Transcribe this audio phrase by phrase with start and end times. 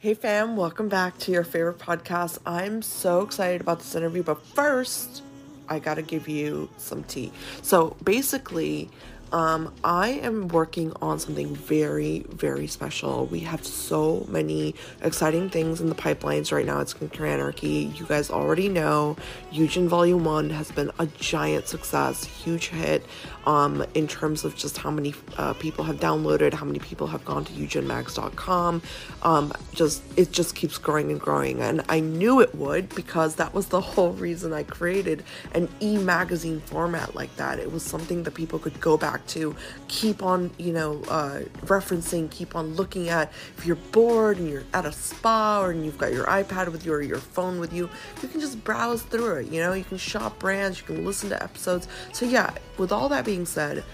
[0.00, 2.38] Hey fam, welcome back to your favorite podcast.
[2.46, 5.22] I'm so excited about this interview, but first,
[5.68, 7.30] I gotta give you some tea.
[7.60, 8.88] So basically,
[9.32, 13.26] um, I am working on something very, very special.
[13.26, 17.92] We have so many exciting things in the pipelines right now at Skincare Anarchy.
[17.96, 19.16] You guys already know
[19.52, 23.04] Eugen Volume 1 has been a giant success, huge hit
[23.46, 27.24] um, in terms of just how many uh, people have downloaded, how many people have
[27.24, 28.82] gone to eugenmags.com.
[29.22, 33.54] Um, just it just keeps growing and growing, and I knew it would because that
[33.54, 37.58] was the whole reason I created an e-magazine format like that.
[37.58, 39.54] It was something that people could go back back to
[39.88, 43.32] keep on, you know, uh, referencing, keep on looking at.
[43.58, 46.84] If you're bored and you're at a spa or and you've got your iPad with
[46.86, 47.88] you or your phone with you,
[48.22, 49.48] you can just browse through it.
[49.48, 51.88] You know, you can shop brands, you can listen to episodes.
[52.12, 53.84] So, yeah, with all that being said,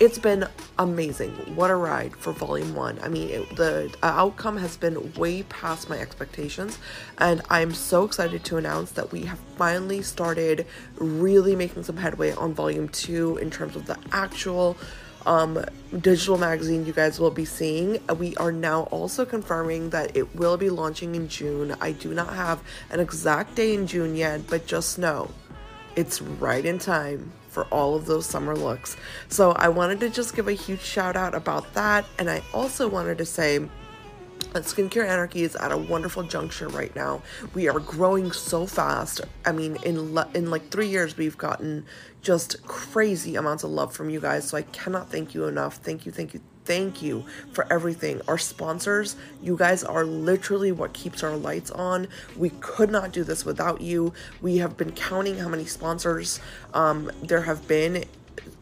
[0.00, 1.32] it's been amazing.
[1.54, 3.00] What a ride for Volume 1.
[3.02, 6.78] I mean, it, the outcome has been way past my expectations,
[7.18, 10.66] and I'm so excited to announce that we have finally started
[10.96, 14.78] really making some headway on Volume 2 in terms of the actual
[15.26, 15.62] um,
[16.00, 18.00] digital magazine you guys will be seeing.
[18.16, 21.76] We are now also confirming that it will be launching in June.
[21.78, 25.30] I do not have an exact day in June yet, but just know
[25.94, 28.96] it's right in time for all of those summer looks.
[29.28, 32.04] So I wanted to just give a huge shout out about that.
[32.18, 33.60] And I also wanted to say,
[34.52, 37.22] that Skincare Anarchy is at a wonderful juncture right now.
[37.54, 39.20] We are growing so fast.
[39.44, 41.84] I mean, in le- in like three years, we've gotten
[42.22, 44.48] just crazy amounts of love from you guys.
[44.48, 45.76] So I cannot thank you enough.
[45.76, 48.22] Thank you, thank you, thank you for everything.
[48.28, 52.06] Our sponsors, you guys are literally what keeps our lights on.
[52.36, 54.12] We could not do this without you.
[54.40, 56.38] We have been counting how many sponsors
[56.72, 58.04] um, there have been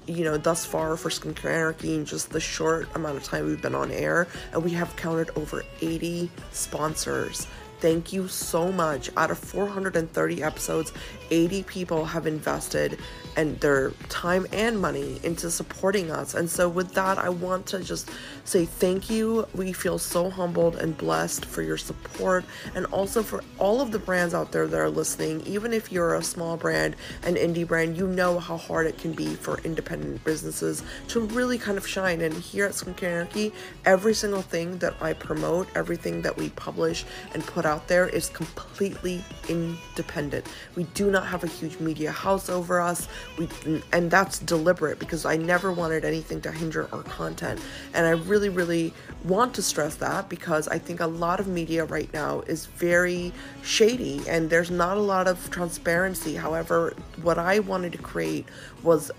[0.07, 3.61] you know, thus far for Skincare Anarchy in just the short amount of time we've
[3.61, 7.47] been on air, and we have counted over 80 sponsors.
[7.81, 9.11] Thank you so much.
[9.19, 10.95] Out of 430 episodes,
[11.31, 12.99] 80 people have invested
[13.39, 16.35] and their time and money into supporting us.
[16.35, 18.11] And so, with that, I want to just
[18.45, 19.47] say thank you.
[19.55, 22.45] We feel so humbled and blessed for your support
[22.75, 25.43] and also for all of the brands out there that are listening.
[25.43, 29.13] Even if you're a small brand, an indie brand, you know how hard it can
[29.13, 32.21] be for independent businesses to really kind of shine.
[32.23, 33.53] And here at Skincare Anarchy,
[33.85, 37.05] every single thing that I promote, everything that we publish
[37.35, 40.45] and put out there is completely independent.
[40.75, 43.07] We do not have a huge media house over us.
[43.37, 43.49] We
[43.93, 47.61] and that's deliberate because I never wanted anything to hinder our content.
[47.95, 48.93] And I really really,
[49.25, 53.33] want to stress that because I think a lot of media right now is very
[53.63, 56.35] shady and there's not a lot of transparency.
[56.35, 58.47] However, what I wanted to create
[58.83, 59.11] was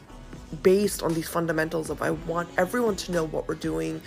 [0.63, 4.01] based on these fundamentals of I want everyone to know what we're doing,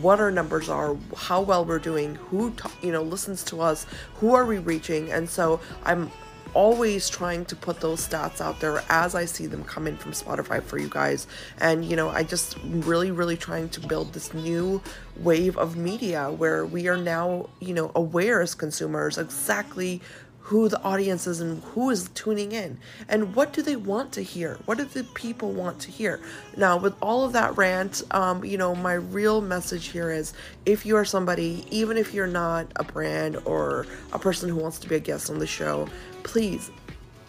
[0.00, 3.86] what our numbers are, how well we're doing, who you know listens to us,
[4.16, 6.10] who are we reaching, and so I'm
[6.54, 10.12] always trying to put those stats out there as I see them come in from
[10.12, 11.26] Spotify for you guys.
[11.58, 14.80] And, you know, I just really, really trying to build this new
[15.16, 20.00] wave of media where we are now, you know, aware as consumers exactly
[20.44, 22.78] who the audience is and who is tuning in.
[23.08, 24.58] And what do they want to hear?
[24.66, 26.20] What do the people want to hear?
[26.54, 30.34] Now with all of that rant um, you know my real message here is
[30.66, 34.78] if you are somebody even if you're not a brand or a person who wants
[34.80, 35.88] to be a guest on the show
[36.24, 36.70] please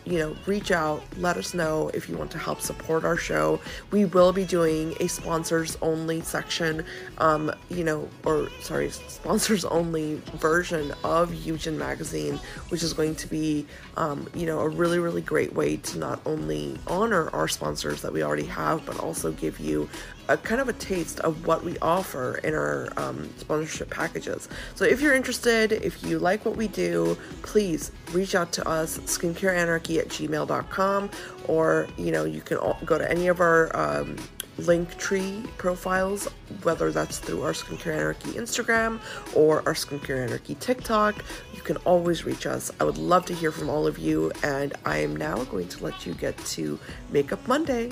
[0.06, 3.60] you know, reach out, let us know if you want to help support our show.
[3.92, 6.86] We will be doing a sponsors only section,
[7.18, 12.40] um, you know, or sorry, sponsors only version of Eugen Magazine,
[12.70, 13.66] which is going to be,
[13.98, 18.14] um, you know, a really, really great way to not only honor our sponsors that
[18.14, 19.90] we already have, but also give you
[20.28, 24.50] a kind of a taste of what we offer in our um, sponsorship packages.
[24.76, 28.98] So if you're interested, if you like what we do, please reach out to us,
[29.00, 31.10] skincareanarchy at gmail.com,
[31.48, 34.18] or you know, you can go to any of our um,
[34.58, 36.28] Linktree profiles,
[36.64, 39.00] whether that's through our Skincare Anarchy Instagram
[39.36, 41.24] or our Skincare Anarchy TikTok.
[41.54, 42.72] You can always reach us.
[42.80, 45.84] I would love to hear from all of you, and I am now going to
[45.84, 46.80] let you get to
[47.12, 47.92] Makeup Monday.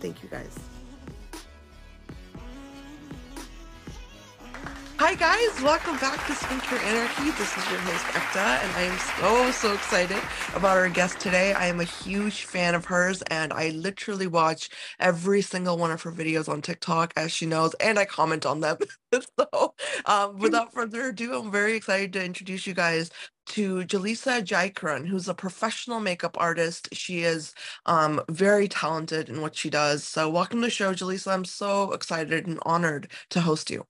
[0.00, 0.73] Thank you guys.
[5.06, 7.30] Hi guys, welcome back to Skincare Anarchy.
[7.32, 10.16] This is your host Ekta, and I am so so excited
[10.54, 11.52] about our guest today.
[11.52, 16.00] I am a huge fan of hers, and I literally watch every single one of
[16.00, 18.78] her videos on TikTok, as she knows, and I comment on them.
[19.12, 19.74] so,
[20.06, 23.10] um, without further ado, I'm very excited to introduce you guys
[23.48, 26.88] to Jaleesa Jaikaran, who's a professional makeup artist.
[26.92, 27.52] She is
[27.84, 30.02] um, very talented in what she does.
[30.02, 31.30] So, welcome to the show, Jaleesa.
[31.30, 33.84] I'm so excited and honored to host you.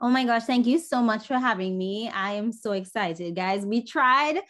[0.00, 2.08] Oh my gosh, thank you so much for having me.
[2.08, 3.66] I am so excited, guys.
[3.66, 4.40] We tried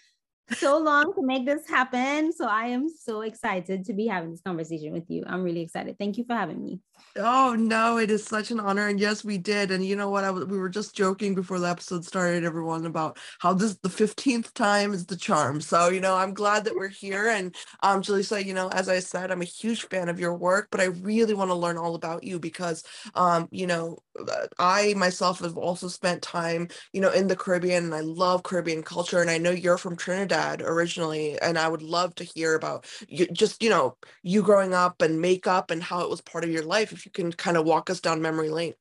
[0.53, 2.33] so long to make this happen.
[2.33, 5.25] So I am so excited to be having this conversation with you.
[5.27, 5.97] I'm really excited.
[5.99, 6.81] Thank you for having me.
[7.17, 9.71] Oh no, it is such an honor, and yes, we did.
[9.71, 10.25] And you know what?
[10.25, 13.89] I w- we were just joking before the episode started, everyone, about how this the
[13.89, 15.61] fifteenth time is the charm.
[15.61, 17.29] So you know, I'm glad that we're here.
[17.29, 20.69] And um, Jaleesa, you know, as I said, I'm a huge fan of your work,
[20.71, 22.85] but I really want to learn all about you because,
[23.15, 27.85] um, you know, uh, I myself have also spent time, you know, in the Caribbean,
[27.85, 29.21] and I love Caribbean culture.
[29.21, 33.27] And I know you're from Trinidad originally, and I would love to hear about you,
[33.27, 36.65] just you know, you growing up and makeup and how it was part of your
[36.65, 38.75] life if you can kind of walk us down memory lane.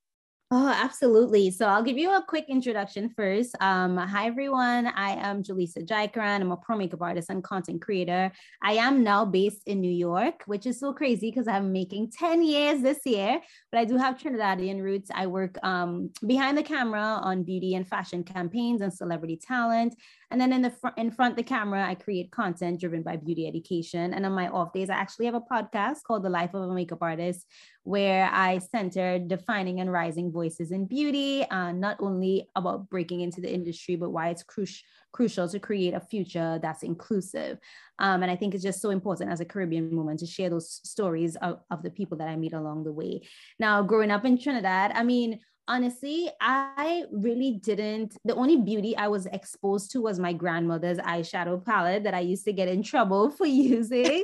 [0.50, 1.52] Oh, absolutely.
[1.52, 3.54] So I'll give you a quick introduction first.
[3.60, 4.88] Um, hi, everyone.
[4.88, 6.40] I am Jaleesa Jaikaran.
[6.40, 8.32] I'm a pro makeup artist and content creator.
[8.64, 12.46] I am now based in New York, which is so crazy because I'm making 10
[12.46, 13.42] years this year,
[13.74, 15.12] but I do have Trinidadian roots.
[15.14, 19.96] I work um, behind the camera on beauty and fashion campaigns and celebrity talent.
[20.30, 23.16] And then in the front, in front of the camera, I create content driven by
[23.16, 24.14] beauty education.
[24.14, 26.74] And on my off days, I actually have a podcast called The Life of a
[26.74, 27.46] Makeup Artist,
[27.84, 33.40] where I center defining and rising voices in beauty, uh, not only about breaking into
[33.40, 34.84] the industry, but why it's crucial
[35.14, 37.58] crucial to create a future that's inclusive.
[37.98, 40.80] Um, and I think it's just so important as a Caribbean woman to share those
[40.84, 43.22] stories of, of the people that I meet along the way.
[43.58, 48.18] Now, growing up in Trinidad, I mean, honestly, I really didn't.
[48.26, 52.46] The only beauty I was exposed to was my grandmother's eyeshadow palette that I used
[52.46, 54.24] to get in trouble for using.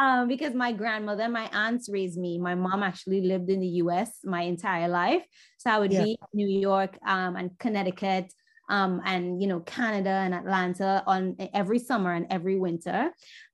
[0.00, 2.38] um, because my grandmother, my aunts raised me.
[2.38, 5.24] My mom actually lived in the US my entire life.
[5.58, 6.04] So I would yeah.
[6.04, 8.32] be New York um, and Connecticut
[8.70, 13.10] um, and, you know, Canada and Atlanta on every summer and every winter.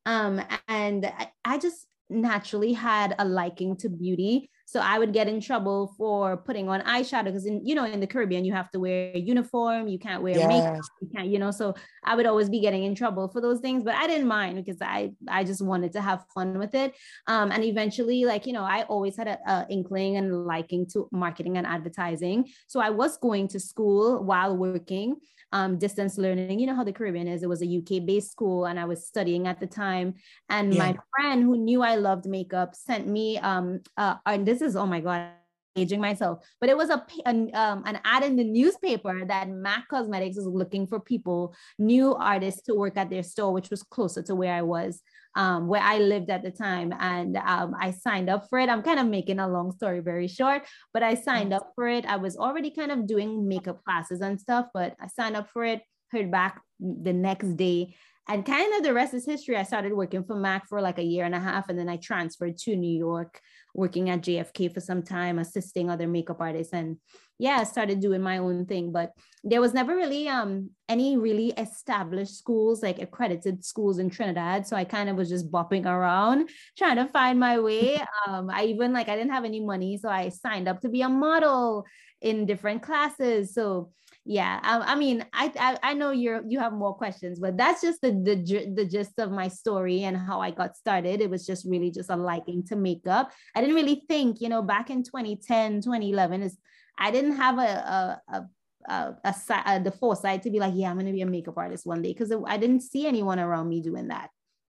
[0.07, 5.29] Um, and I, I just naturally had a liking to beauty so I would get
[5.29, 8.71] in trouble for putting on eyeshadow because in you know in the Caribbean you have
[8.71, 10.49] to wear a uniform, you can't wear yes.
[10.49, 11.51] makeup, you can't, you know.
[11.51, 11.75] So
[12.05, 14.81] I would always be getting in trouble for those things, but I didn't mind because
[14.81, 16.95] I I just wanted to have fun with it.
[17.27, 21.57] Um, and eventually, like you know, I always had a, inkling and liking to marketing
[21.59, 22.49] and advertising.
[22.67, 25.17] So I was going to school while working,
[25.55, 26.59] um, distance learning.
[26.59, 27.43] You know how the Caribbean is.
[27.43, 30.15] It was a UK based school, and I was studying at the time.
[30.51, 30.79] And yeah.
[30.79, 34.87] my friend who knew I loved makeup sent me um uh, and this is oh
[34.87, 35.31] my god
[35.77, 36.45] aging myself.
[36.61, 40.47] But it was a an, um, an ad in the newspaper that mac cosmetics is
[40.47, 44.55] looking for people new artists to work at their store which was closer to where
[44.55, 45.01] i was
[45.37, 46.93] um, where i lived at the time.
[46.99, 48.69] And um, i signed up for it.
[48.69, 50.63] I'm kind of making a long story very short
[50.93, 52.07] but i signed up for it.
[52.07, 55.65] I was already kind of doing makeup classes and stuff but i signed up for
[55.65, 55.83] it
[56.15, 57.95] heard back the next day.
[58.27, 59.57] And kind of the rest is history.
[59.57, 61.99] I started working for Mac for like a year and a half, and then I
[61.99, 63.39] transferred to New York,
[63.75, 66.97] working at JFK for some time, assisting other makeup artists, and
[67.39, 68.93] yeah, I started doing my own thing.
[68.93, 69.13] But
[69.43, 74.67] there was never really um any really established schools, like accredited schools in Trinidad.
[74.67, 76.49] So I kind of was just bopping around
[76.79, 78.01] trying to find my way.
[78.27, 81.03] Um, I even like I didn't have any money, so I signed up to be
[81.03, 81.85] a model
[82.23, 83.53] in different classes.
[83.53, 83.91] So
[84.25, 87.83] yeah I, I mean I, I, I know you're you have more questions but that's
[87.83, 91.47] just the, the the gist of my story and how i got started it was
[91.47, 95.03] just really just a liking to makeup i didn't really think you know back in
[95.03, 96.57] 2010 2011 is
[96.99, 98.45] i didn't have a a, a
[98.87, 101.27] a, a, a, uh, the foresight to be like, yeah, I'm going to be a
[101.27, 104.29] makeup artist one day because I didn't see anyone around me doing that.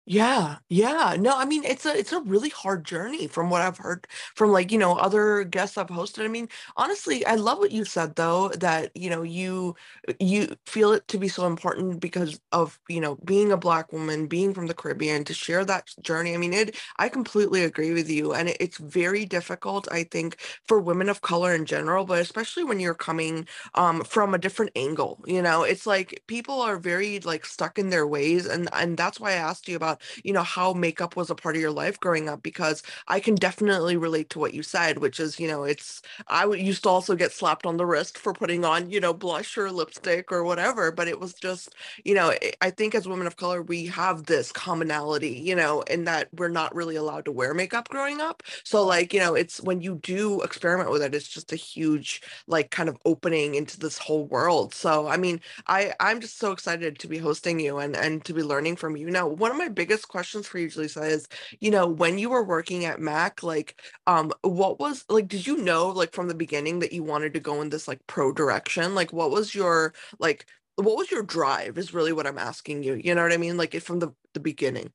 [0.09, 1.17] Yeah, yeah.
[1.19, 4.53] No, I mean it's a it's a really hard journey from what I've heard from
[4.53, 6.25] like, you know, other guests I've hosted.
[6.25, 9.75] I mean, honestly, I love what you said though, that, you know, you
[10.21, 14.29] you feel it to be so important because of, you know, being a black woman,
[14.29, 16.35] being from the Caribbean, to share that journey.
[16.35, 18.33] I mean, it I completely agree with you.
[18.33, 20.37] And it, it's very difficult, I think,
[20.69, 24.71] for women of color in general, but especially when you're coming um from a different
[24.77, 25.21] angle.
[25.27, 28.47] You know, it's like people are very like stuck in their ways.
[28.47, 31.57] And and that's why I asked you about you know how makeup was a part
[31.57, 35.21] of your life growing up because i can definitely relate to what you said which
[35.21, 38.65] is you know it's i used to also get slapped on the wrist for putting
[38.65, 41.75] on you know blush or lipstick or whatever but it was just
[42.05, 45.83] you know eh, i think as women of color we have this commonality you know
[45.83, 48.43] in that we're not really allowed to wear makeup growing up.
[48.65, 52.23] So like you know it's when you do experiment with it it's just a huge
[52.47, 54.75] like kind of opening into this whole world.
[54.75, 58.33] So i mean i i'm just so excited to be hosting you and and to
[58.35, 59.11] be learning from you.
[59.11, 61.29] Now one of my big biggest questions for you, Lisa, is
[61.61, 65.29] you know when you were working at Mac, like um, what was like?
[65.29, 68.01] Did you know like from the beginning that you wanted to go in this like
[68.07, 68.95] pro direction?
[68.95, 70.47] Like, what was your like?
[70.75, 71.79] What was your drive?
[71.79, 72.95] Is really what I'm asking you.
[72.95, 73.57] You know what I mean?
[73.57, 74.93] Like from the the beginning.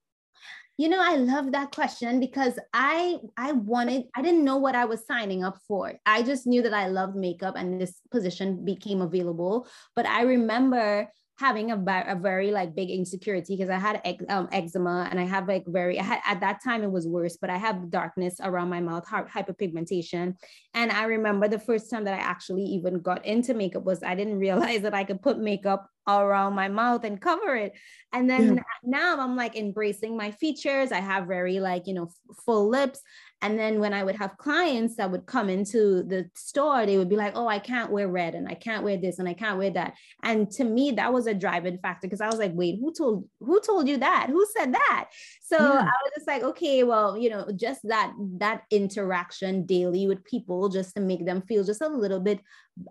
[0.78, 4.86] You know, I love that question because I I wanted I didn't know what I
[4.86, 5.94] was signing up for.
[6.06, 9.68] I just knew that I loved makeup and this position became available.
[9.96, 11.08] But I remember
[11.42, 15.48] having a, a very like big insecurity because I had um, eczema and I have
[15.48, 18.70] like very I had, at that time it was worse, but I have darkness around
[18.70, 20.36] my mouth, hyperpigmentation.
[20.76, 24.14] And I remember the first time that I actually even got into makeup was I
[24.14, 27.74] didn't realize that I could put makeup around my mouth and cover it.
[28.14, 28.64] And then yeah.
[28.84, 30.92] now I'm like embracing my features.
[30.92, 32.10] I have very like, you know,
[32.46, 33.02] full lips.
[33.42, 37.10] And then when I would have clients that would come into the store, they would
[37.10, 39.58] be like, oh, I can't wear red and I can't wear this and I can't
[39.58, 39.96] wear that.
[40.24, 43.28] And to me, that was a driving factor because I was like, wait, who told
[43.40, 44.28] who told you that?
[44.30, 45.10] Who said that?
[45.42, 45.82] So yeah.
[45.82, 50.70] I was just like, okay, well, you know, just that that interaction daily with people
[50.70, 52.42] just to make them feel just a little bit,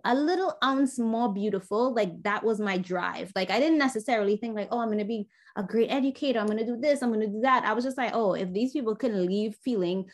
[0.04, 1.94] a little ounce more beautiful.
[1.94, 3.30] Like that was my drive.
[3.36, 6.40] Like I didn't necessarily think like, oh, I'm gonna be a great educator.
[6.40, 7.64] I'm gonna do this, I'm gonna do that.
[7.64, 10.06] I was just like, oh, if these people can leave feeling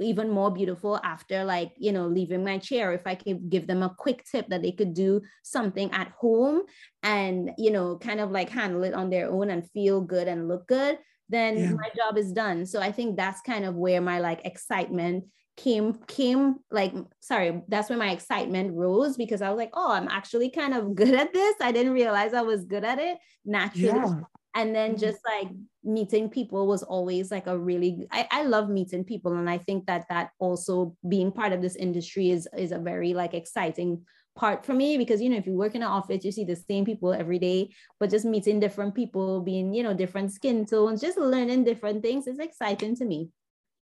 [0.00, 3.82] even more beautiful after like you know leaving my chair if i could give them
[3.82, 6.62] a quick tip that they could do something at home
[7.02, 10.48] and you know kind of like handle it on their own and feel good and
[10.48, 10.98] look good
[11.28, 11.70] then yeah.
[11.70, 12.66] my job is done.
[12.66, 15.24] So i think that's kind of where my like excitement
[15.56, 20.08] came came like sorry that's where my excitement rose because i was like oh i'm
[20.08, 21.54] actually kind of good at this.
[21.60, 23.18] I didn't realize i was good at it.
[23.44, 24.20] Naturally yeah
[24.54, 25.00] and then mm-hmm.
[25.00, 25.48] just like
[25.82, 29.86] meeting people was always like a really I, I love meeting people and i think
[29.86, 34.02] that that also being part of this industry is is a very like exciting
[34.36, 36.56] part for me because you know if you work in an office you see the
[36.56, 37.70] same people every day
[38.00, 42.26] but just meeting different people being you know different skin tones just learning different things
[42.26, 43.28] is exciting to me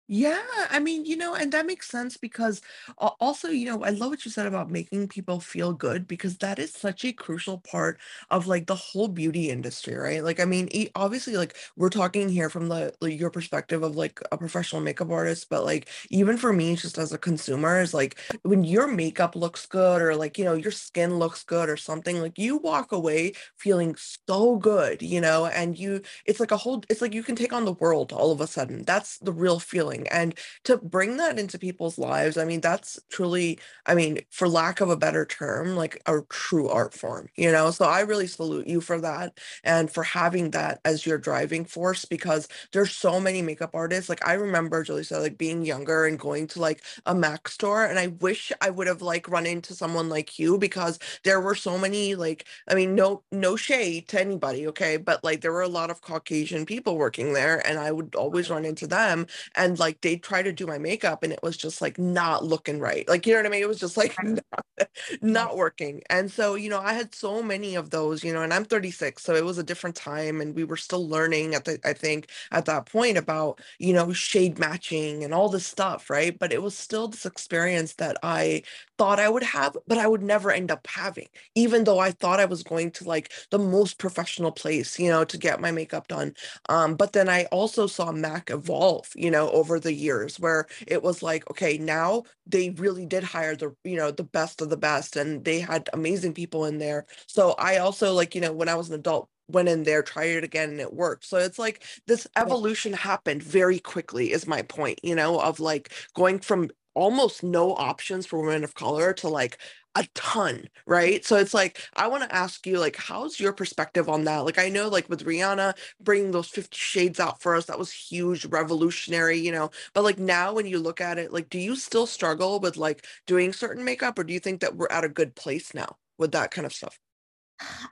[0.08, 2.62] yeah, I mean, you know, and that makes sense because
[2.98, 6.60] also, you know, I love what you said about making people feel good because that
[6.60, 10.22] is such a crucial part of like the whole beauty industry, right?
[10.24, 14.20] Like, I mean, obviously, like we're talking here from the like, your perspective of like
[14.32, 18.20] a professional makeup artist, but like even for me, just as a consumer, is like
[18.44, 22.20] when your makeup looks good or like you know your skin looks good or something,
[22.22, 23.96] like you walk away feeling
[24.28, 27.54] so good, you know, and you, it's like a whole, it's like you can take
[27.54, 28.84] on the world all of a sudden.
[28.84, 33.00] That's the real feeling feeling and to bring that into people's lives i mean that's
[33.10, 37.52] truly i mean for lack of a better term like a true art form you
[37.52, 37.72] know?
[37.72, 42.06] So i really salute you for that and for having that as your driving force
[42.06, 46.20] because there's so many makeup artists like i remember julie said like being younger and
[46.20, 49.74] going to like a mac store and i wish i would have like run into
[49.74, 54.20] someone like you because there were so many like i mean no no shade to
[54.20, 54.98] anybody okay?
[54.98, 58.50] But like there were a lot of caucasian people working there and i would always
[58.50, 61.82] run into them and like they'd try to do my makeup and it was just
[61.82, 63.08] like not looking right.
[63.08, 63.62] Like, you know what I mean?
[63.62, 64.44] It was just like not,
[65.22, 66.02] not working.
[66.10, 69.24] And so, you know, I had so many of those, you know, and I'm 36.
[69.24, 70.42] So it was a different time.
[70.42, 74.14] And we were still learning at the, I think at that point about, you know,
[74.14, 76.10] shade matching and all this stuff.
[76.10, 76.38] Right.
[76.38, 78.64] But it was still this experience that I
[78.98, 82.40] thought I would have, but I would never end up having, even though I thought
[82.40, 86.08] I was going to like the most professional place, you know, to get my makeup
[86.08, 86.34] done.
[86.70, 91.04] Um, but then I also saw Mac evolve, you know, over the years where it
[91.04, 94.78] was like, okay, now they really did hire the, you know, the best of the
[94.78, 97.06] best and they had amazing people in there.
[97.28, 100.30] So I also like, you know, when I was an adult, went in there, tried
[100.30, 101.26] it again, and it worked.
[101.26, 105.92] So it's like this evolution happened very quickly, is my point, you know, of like
[106.16, 109.58] going from almost no options for women of color to like
[109.96, 111.24] a ton right?
[111.24, 114.40] So it's like i want to ask you like how's your perspective on that?
[114.40, 117.92] Like i know like with rihanna bringing those 50 shades out for us that was
[117.92, 121.76] huge revolutionary you know but like now when you look at it like do you
[121.76, 125.10] still struggle with like doing certain makeup or do you think that we're at a
[125.10, 127.00] good place now with that kind of stuff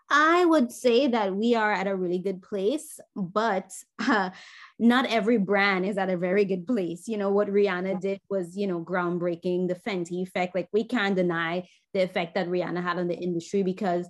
[0.09, 4.31] I would say that we are at a really good place, but uh,
[4.79, 7.07] not every brand is at a very good place.
[7.07, 10.55] You know, what Rihanna did was, you know, groundbreaking, the Fenty effect.
[10.55, 14.07] Like, we can't deny the effect that Rihanna had on the industry because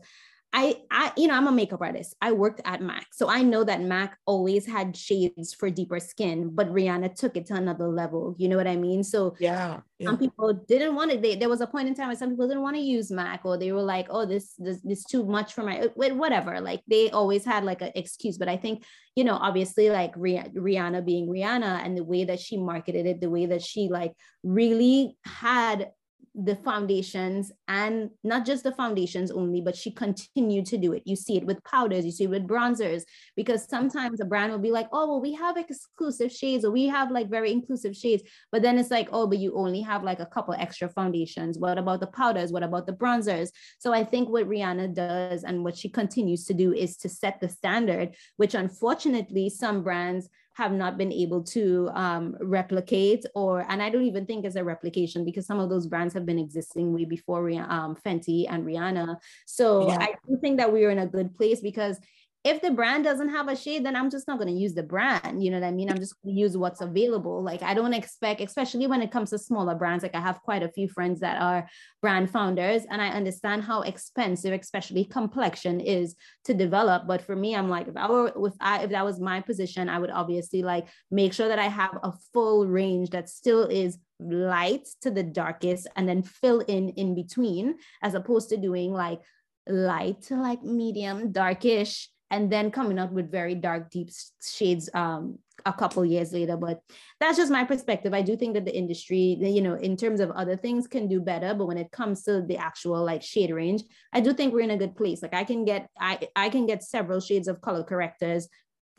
[0.53, 2.13] I, I, you know, I'm a makeup artist.
[2.22, 3.08] I worked at MAC.
[3.13, 7.46] So I know that MAC always had shades for deeper skin, but Rihanna took it
[7.48, 8.36] to another level.
[8.38, 9.01] You know what I mean?
[9.03, 10.08] So yeah, yeah.
[10.08, 11.22] some people didn't want it.
[11.22, 13.46] They, there was a point in time where some people didn't want to use MAC
[13.46, 16.60] or they were like, oh, this, this, this too much for my, uh, whatever.
[16.60, 18.38] Like they always had like an excuse.
[18.38, 18.84] But I think,
[19.15, 23.29] you know, obviously like Rihanna being Rihanna and the way that she marketed it, the
[23.29, 24.12] way that she like
[24.43, 25.91] really had
[26.34, 31.04] the foundations and not just the foundations only, but she continued to do it.
[31.06, 33.04] You see it with powders, you see it with bronzers,
[33.36, 36.88] because sometimes a brand will be like, oh, well, we have exclusive shades or we
[36.88, 38.24] have like very inclusive shades.
[38.52, 41.60] But then it's like, oh, but you only have like a couple extra foundations.
[41.60, 42.54] What about the powders?
[42.54, 43.50] What about the bronzers?
[43.80, 47.42] So I think what Rihanna does and what she continues to do is to set
[47.42, 50.30] the standard, which unfortunately some brands
[50.62, 54.63] have not been able to um, replicate or and i don't even think it's a
[54.63, 59.18] replication because some of those brands have been existing way before um, fenty and rihanna
[59.46, 59.98] so yeah.
[60.00, 61.98] i do think that we're in a good place because
[62.43, 64.81] if the brand doesn't have a shade, then I'm just not going to use the
[64.81, 65.43] brand.
[65.43, 65.91] You know what I mean?
[65.91, 67.43] I'm just going to use what's available.
[67.43, 70.01] Like I don't expect, especially when it comes to smaller brands.
[70.01, 71.69] Like I have quite a few friends that are
[72.01, 77.05] brand founders, and I understand how expensive, especially complexion, is to develop.
[77.05, 79.88] But for me, I'm like, if I were, if I, if that was my position,
[79.88, 84.00] I would obviously like make sure that I have a full range that still is
[84.19, 89.21] light to the darkest, and then fill in in between, as opposed to doing like
[89.67, 94.10] light to like medium darkish and then coming out with very dark, deep
[94.42, 96.56] shades um, a couple years later.
[96.56, 96.82] But
[97.20, 98.14] that's just my perspective.
[98.14, 101.20] I do think that the industry, you know, in terms of other things, can do
[101.20, 101.54] better.
[101.54, 103.84] But when it comes to the actual like shade range,
[104.14, 105.22] I do think we're in a good place.
[105.22, 108.48] Like I can get, I I can get several shades of color correctors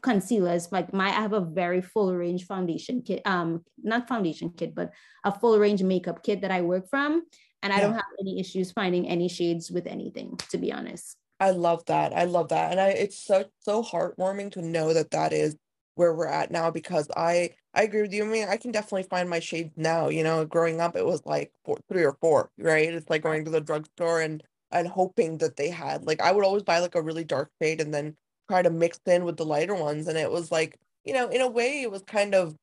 [0.03, 4.75] concealers like my i have a very full range foundation kit um not foundation kit
[4.75, 4.91] but
[5.23, 7.23] a full range makeup kit that i work from
[7.62, 7.83] and i yeah.
[7.83, 12.12] don't have any issues finding any shades with anything to be honest I love that.
[12.12, 12.70] I love that.
[12.70, 15.56] And I it's so so heartwarming to know that that is
[15.96, 18.25] where we're at now because I I agree with you.
[18.25, 20.08] I mean, I can definitely find my shades now.
[20.08, 22.94] You know, growing up it was like four, three or four, right?
[22.94, 26.44] It's like going to the drugstore and and hoping that they had like I would
[26.44, 28.16] always buy like a really dark shade and then
[28.49, 31.40] try to mix in with the lighter ones and it was like, you know, in
[31.40, 32.56] a way it was kind of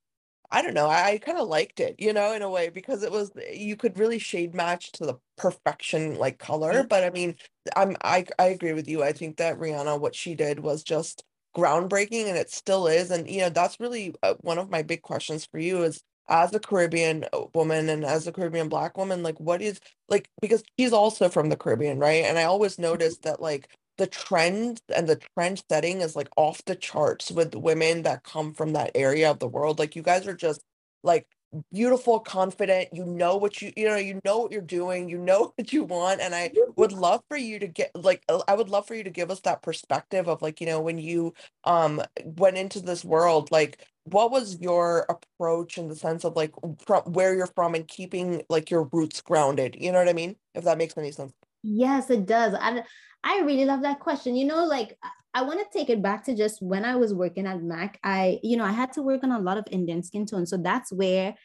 [0.51, 0.87] I don't know.
[0.87, 3.75] I, I kind of liked it, you know, in a way because it was you
[3.75, 6.73] could really shade match to the perfection like color.
[6.73, 6.87] Mm-hmm.
[6.87, 7.35] But I mean,
[7.75, 9.03] I'm I I agree with you.
[9.03, 11.23] I think that Rihanna, what she did was just
[11.55, 13.11] groundbreaking, and it still is.
[13.11, 16.53] And you know, that's really uh, one of my big questions for you is as
[16.53, 20.63] a Caribbean uh, woman and as a Caribbean Black woman, like what is like because
[20.79, 22.25] she's also from the Caribbean, right?
[22.25, 22.83] And I always mm-hmm.
[22.83, 27.53] noticed that like the trend and the trend setting is like off the charts with
[27.53, 29.77] women that come from that area of the world.
[29.77, 30.63] Like you guys are just
[31.03, 31.27] like
[31.73, 32.89] beautiful, confident.
[32.93, 35.83] You know what you you know, you know what you're doing, you know what you
[35.83, 36.21] want.
[36.21, 39.09] And I would love for you to get like I would love for you to
[39.09, 41.33] give us that perspective of like, you know, when you
[41.65, 46.53] um went into this world, like what was your approach in the sense of like
[46.85, 49.75] from where you're from and keeping like your roots grounded?
[49.77, 50.37] You know what I mean?
[50.55, 51.33] If that makes any sense.
[51.63, 52.53] Yes, it does.
[52.59, 52.83] I
[53.23, 54.35] I really love that question.
[54.35, 54.97] You know, like
[55.33, 57.99] I want to take it back to just when I was working at Mac.
[58.03, 60.45] I, you know, I had to work on a lot of Indian skin tone.
[60.45, 61.35] So that's where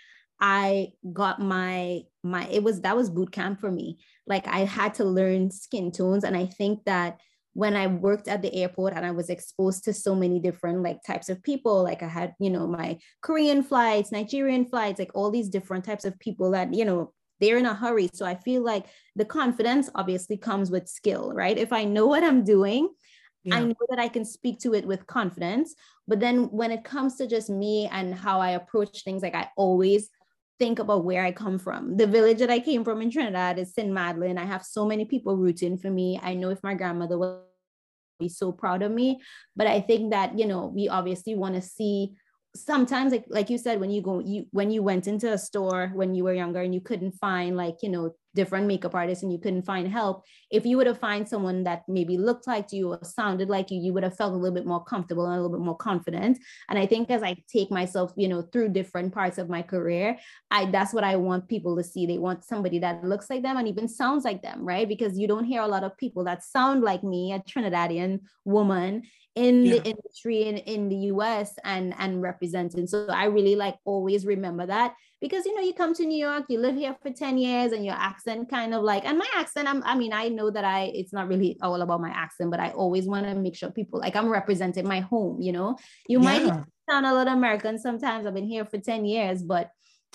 [0.40, 3.98] I got my my it was that was boot camp for me.
[4.26, 6.24] Like I had to learn skin tones.
[6.24, 7.18] And I think that
[7.54, 10.98] when I worked at the airport and I was exposed to so many different like
[11.06, 15.30] types of people, like I had, you know, my Korean flights, Nigerian flights, like all
[15.30, 18.08] these different types of people that, you know, they're in a hurry.
[18.12, 21.56] So I feel like the confidence obviously comes with skill, right?
[21.56, 22.88] If I know what I'm doing,
[23.44, 23.56] yeah.
[23.56, 25.74] I know that I can speak to it with confidence.
[26.08, 29.48] But then when it comes to just me and how I approach things, like I
[29.56, 30.08] always
[30.58, 31.96] think about where I come from.
[31.96, 33.86] The village that I came from in Trinidad is Ste.
[33.86, 34.38] Madeleine.
[34.38, 36.20] I have so many people rooting for me.
[36.22, 37.42] I know if my grandmother will
[38.20, 39.20] be so proud of me,
[39.56, 42.14] but I think that, you know, we obviously want to see
[42.56, 45.90] sometimes like like you said when you go you when you went into a store
[45.94, 49.32] when you were younger and you couldn't find like you know different makeup artists and
[49.32, 52.90] you couldn't find help if you would have find someone that maybe looked like you
[52.92, 55.42] or sounded like you you would have felt a little bit more comfortable and a
[55.42, 56.38] little bit more confident.
[56.68, 60.16] And i think as i take myself you know through different parts of my career
[60.50, 62.06] i that's what i want people to see.
[62.06, 64.88] They want somebody that looks like them and even sounds like them right?
[64.88, 69.02] Because you don't hear a lot of people that sound like me a trinidadian woman
[69.34, 69.74] in yeah.
[69.74, 72.86] the industry in, in the US and and representing.
[72.86, 76.44] So I really like always remember that because you know you come to New York,
[76.48, 79.68] you live here for 10 years and your accent kind of like and my accent
[79.68, 82.60] I'm, I mean I know that I it's not really all about my accent but
[82.60, 85.76] I always want to make sure people like I'm representing my home, you know.
[86.08, 86.24] You yeah.
[86.24, 88.26] might sound a little American sometimes.
[88.26, 89.70] I've been here for 10 years but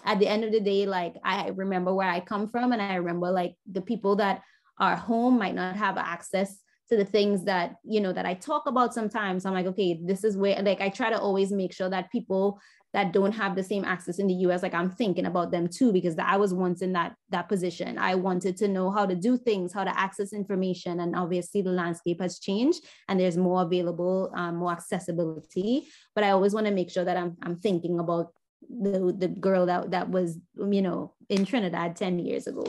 [0.06, 2.96] at the end of the day like I remember where I come from and I
[2.96, 4.44] remember like the people that
[4.78, 6.58] are home might not have access
[6.90, 9.46] to the things that you know that i talk about sometimes.
[9.46, 12.60] I'm like okay this is where like i try to always make sure that people
[12.92, 15.94] that don't have the same access in the us like i'm thinking about them too
[15.94, 18.00] because i was once in that that position.
[18.00, 21.72] I wanted to know how to do things how to access information and obviously the
[21.72, 25.88] landscape has changed and there's more available um, more accessibility.
[26.16, 28.34] But i always want to make sure that i'm, I'm thinking about
[28.70, 32.66] the the girl that that was you know in trinidad 10 years ago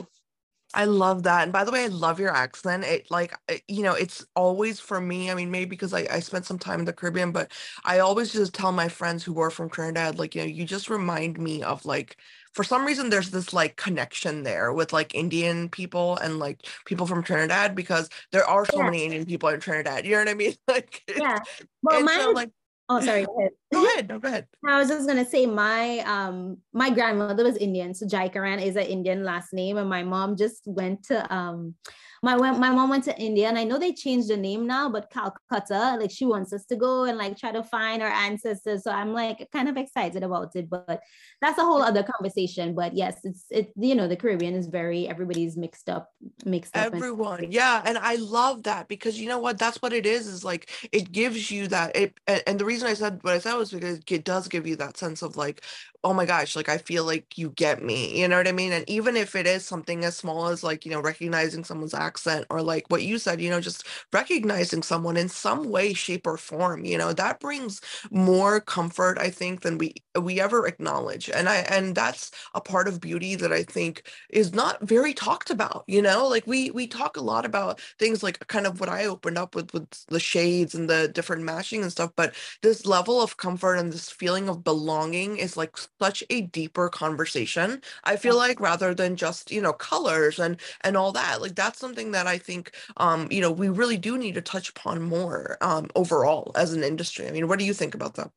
[0.73, 1.43] I love that.
[1.43, 2.83] And by the way, I love your accent.
[2.85, 5.29] It like eh, you know, it's always for me.
[5.29, 7.51] I mean, maybe because I, I spent some time in the Caribbean, but
[7.83, 10.89] I always just tell my friends who are from Trinidad, like, you know, you just
[10.89, 12.17] remind me of like
[12.53, 17.05] for some reason there's this like connection there with like Indian people and like people
[17.05, 18.85] from Trinidad because there are so yeah.
[18.85, 20.05] many Indian people in Trinidad.
[20.05, 20.55] You know what I mean?
[20.67, 21.39] Like yeah.
[21.81, 22.51] Well, mine so, like
[22.91, 23.25] Oh, sorry.
[23.25, 23.51] Go ahead.
[23.71, 24.09] go ahead.
[24.09, 24.47] No, go ahead.
[24.67, 28.83] I was just gonna say my um my grandmother was Indian, so Jaikaran is an
[28.83, 31.75] Indian last name, and my mom just went to um
[32.23, 35.09] my my mom went to India, and I know they changed the name now, but
[35.09, 38.83] Calcutta, like she wants us to go and like try to find our ancestors.
[38.83, 41.01] So I'm like kind of excited about it, but
[41.41, 42.75] that's a whole other conversation.
[42.75, 46.09] But yes, it's it you know the Caribbean is very everybody's mixed up,
[46.45, 46.93] mixed up.
[46.93, 50.27] Everyone, and- yeah, and I love that because you know what, that's what it is.
[50.27, 51.95] Is like it gives you that.
[51.95, 54.75] It and the reason I said what I said was because it does give you
[54.75, 55.63] that sense of like
[56.03, 58.19] oh my gosh, like I feel like you get me.
[58.19, 58.71] You know what I mean?
[58.71, 62.47] And even if it is something as small as like, you know, recognizing someone's accent
[62.49, 66.37] or like what you said, you know, just recognizing someone in some way, shape, or
[66.37, 71.29] form, you know, that brings more comfort, I think, than we we ever acknowledge.
[71.29, 75.49] And I and that's a part of beauty that I think is not very talked
[75.49, 78.89] about, you know, like we we talk a lot about things like kind of what
[78.89, 82.85] I opened up with with the shades and the different matching and stuff, but this
[82.85, 88.15] level of comfort and this feeling of belonging is like such a deeper conversation i
[88.15, 92.09] feel like rather than just you know colors and and all that like that's something
[92.09, 95.87] that i think um you know we really do need to touch upon more um
[95.95, 97.27] overall as an industry.
[97.27, 98.31] I mean what do you think about that?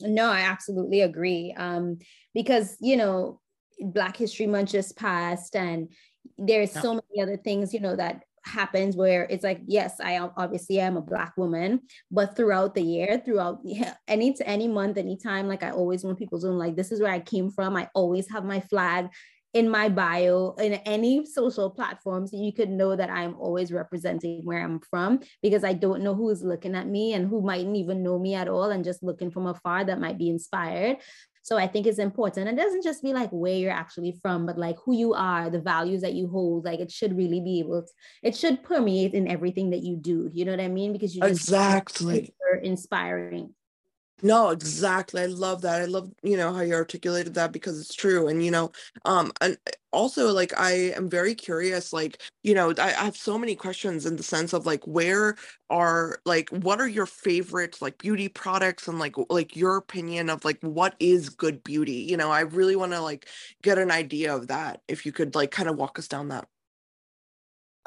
[0.00, 1.96] No i absolutely agree um
[2.34, 3.40] because you know
[3.80, 5.88] black history month just passed and
[6.36, 10.78] there's so many other things you know that happens where it's like yes i obviously
[10.78, 11.80] am a black woman
[12.10, 13.58] but throughout the year throughout
[14.08, 17.12] any any month anytime like i always want people to know like this is where
[17.12, 17.76] i came from.
[17.76, 19.08] I always have my flag
[19.52, 24.42] in my bio in any social platforms so you could know that i'm always representing
[24.44, 28.02] where i'm from because i don't know who's looking at me and who mightn't even
[28.02, 30.98] know me at all and just looking from afar that might be inspired
[31.46, 32.48] so I think it's important.
[32.48, 35.60] It doesn't just be like where you're actually from, but like who you are, the
[35.60, 36.64] values that you hold.
[36.64, 37.88] Like it should really be able to,
[38.24, 40.28] it should permeate in everything that you do.
[40.32, 40.92] You know what I mean?
[40.92, 43.54] Because you exactly inspiring.
[44.22, 45.20] No, exactly.
[45.22, 45.82] I love that.
[45.82, 48.28] I love, you know, how you articulated that because it's true.
[48.28, 48.72] And, you know,
[49.04, 49.58] um, and
[49.92, 54.06] also like I am very curious, like, you know, I, I have so many questions
[54.06, 55.36] in the sense of like where
[55.68, 60.44] are like what are your favorite like beauty products and like like your opinion of
[60.46, 61.92] like what is good beauty?
[62.08, 63.26] You know, I really want to like
[63.62, 64.80] get an idea of that.
[64.88, 66.48] If you could like kind of walk us down that.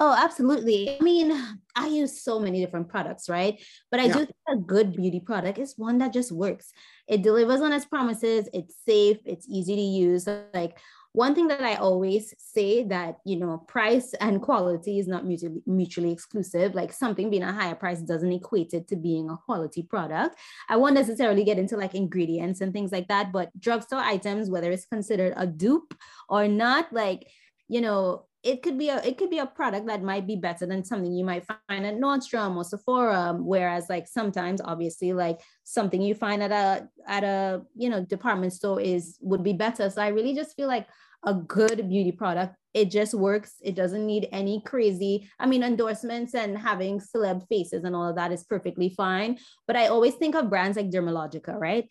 [0.02, 0.98] Oh, absolutely.
[0.98, 1.38] I mean,
[1.76, 3.62] I use so many different products, right?
[3.92, 4.14] But I yeah.
[4.14, 6.72] do think a good beauty product is one that just works.
[7.08, 10.26] It delivers on its promises, it's safe, it's easy to use.
[10.54, 10.80] Like
[11.12, 15.62] one thing that I always say that, you know, price and quality is not mutually,
[15.66, 16.76] mutually exclusive.
[16.76, 20.38] Like something being a higher price doesn't equate it to being a quality product.
[20.70, 24.72] I won't necessarily get into like ingredients and things like that, but drugstore items, whether
[24.72, 25.94] it's considered a dupe
[26.30, 27.28] or not, like,
[27.70, 30.66] you know, it could be a it could be a product that might be better
[30.66, 33.38] than something you might find at Nordstrom or Sephora.
[33.38, 38.54] Whereas like sometimes obviously like something you find at a at a you know department
[38.54, 39.90] store is would be better.
[39.90, 40.88] So I really just feel like
[41.26, 46.34] a good beauty product it just works it doesn't need any crazy i mean endorsements
[46.34, 50.36] and having celeb faces and all of that is perfectly fine but i always think
[50.36, 51.90] of brands like dermalogica right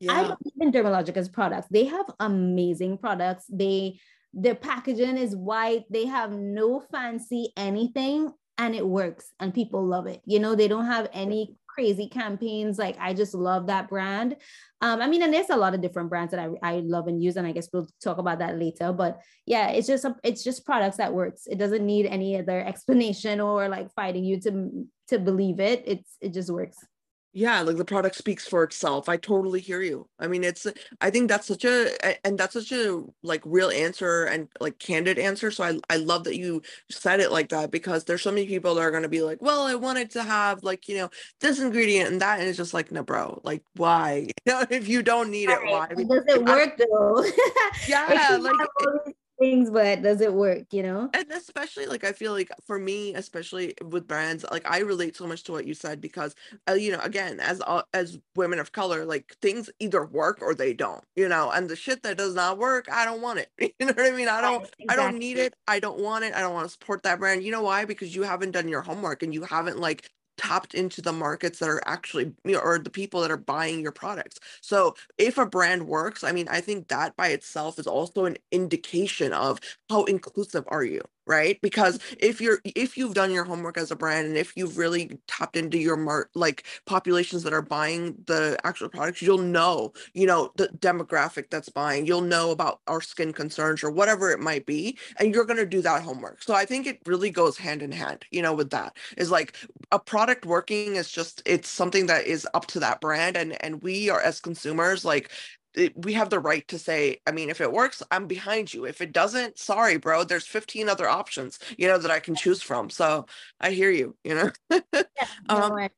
[0.00, 0.12] yeah.
[0.12, 3.98] i believe in dermalogica's products they have amazing products they
[4.34, 5.84] the packaging is white.
[5.90, 10.20] They have no fancy anything and it works and people love it.
[10.24, 12.78] You know, they don't have any crazy campaigns.
[12.78, 14.36] Like I just love that brand.
[14.82, 17.22] Um, I mean, and there's a lot of different brands that I, I love and
[17.22, 18.92] use, and I guess we'll talk about that later.
[18.92, 21.46] But yeah, it's just a, it's just products that works.
[21.46, 25.82] It doesn't need any other explanation or like fighting you to to believe it.
[25.86, 26.78] It's it just works
[27.32, 30.66] yeah like the product speaks for itself i totally hear you i mean it's
[31.00, 35.18] i think that's such a and that's such a like real answer and like candid
[35.18, 38.46] answer so i i love that you said it like that because there's so many
[38.46, 41.08] people that are going to be like well i wanted to have like you know
[41.40, 44.26] this ingredient and that and it's just like no bro like why?
[44.46, 45.86] You know if you don't need it why?
[45.86, 47.24] does it work though?
[47.88, 51.10] Yeah like things, but does it work, you know?
[51.12, 55.26] And especially like I feel like for me, especially with brands, like I relate so
[55.26, 56.36] much to what you said because
[56.68, 60.54] uh, you know, again, as uh, as women of color, like things either work or
[60.54, 63.50] they don't, you know, and the shit that does not work, I don't want it.
[63.80, 64.28] You know what I mean?
[64.28, 64.86] I don't exactly.
[64.88, 65.54] I don't need it.
[65.66, 66.34] I don't want it.
[66.34, 67.42] I don't want to support that brand.
[67.42, 67.84] You know why?
[67.86, 71.68] Because you haven't done your homework and you haven't like tapped into the markets that
[71.68, 74.40] are actually you know, or the people that are buying your products.
[74.62, 78.36] So if a brand works, I mean, I think that by itself is also an
[78.50, 81.60] indication of how inclusive are you, right?
[81.62, 85.18] Because if you're if you've done your homework as a brand and if you've really
[85.28, 90.26] tapped into your mar- like populations that are buying the actual products you'll know you
[90.26, 92.06] know the demographic that's buying.
[92.06, 95.66] You'll know about our skin concerns or whatever it might be and you're going to
[95.66, 96.42] do that homework.
[96.42, 98.96] So i think it really goes hand in hand you know with that.
[99.16, 99.56] Is like
[99.92, 103.82] a product working is just it's something that is up to that brand and and
[103.82, 105.30] we are as consumers like
[105.74, 108.84] it, we have the right to say i mean if it works i'm behind you.
[108.84, 112.62] If it doesn't sorry bro there's 15 other options you know that i can choose
[112.62, 112.90] from.
[112.90, 113.26] So
[113.60, 114.50] i hear you you know?
[114.70, 115.00] Yeah,
[115.48, 115.88] um,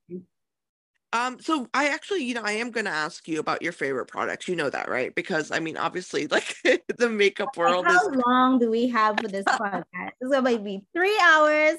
[1.13, 4.07] um so i actually you know i am going to ask you about your favorite
[4.07, 4.49] products.
[4.49, 5.15] You know that right?
[5.15, 9.29] Because i mean obviously like the makeup world how is long do we have for
[9.29, 10.13] this podcast?
[10.21, 11.77] This is going to be three hours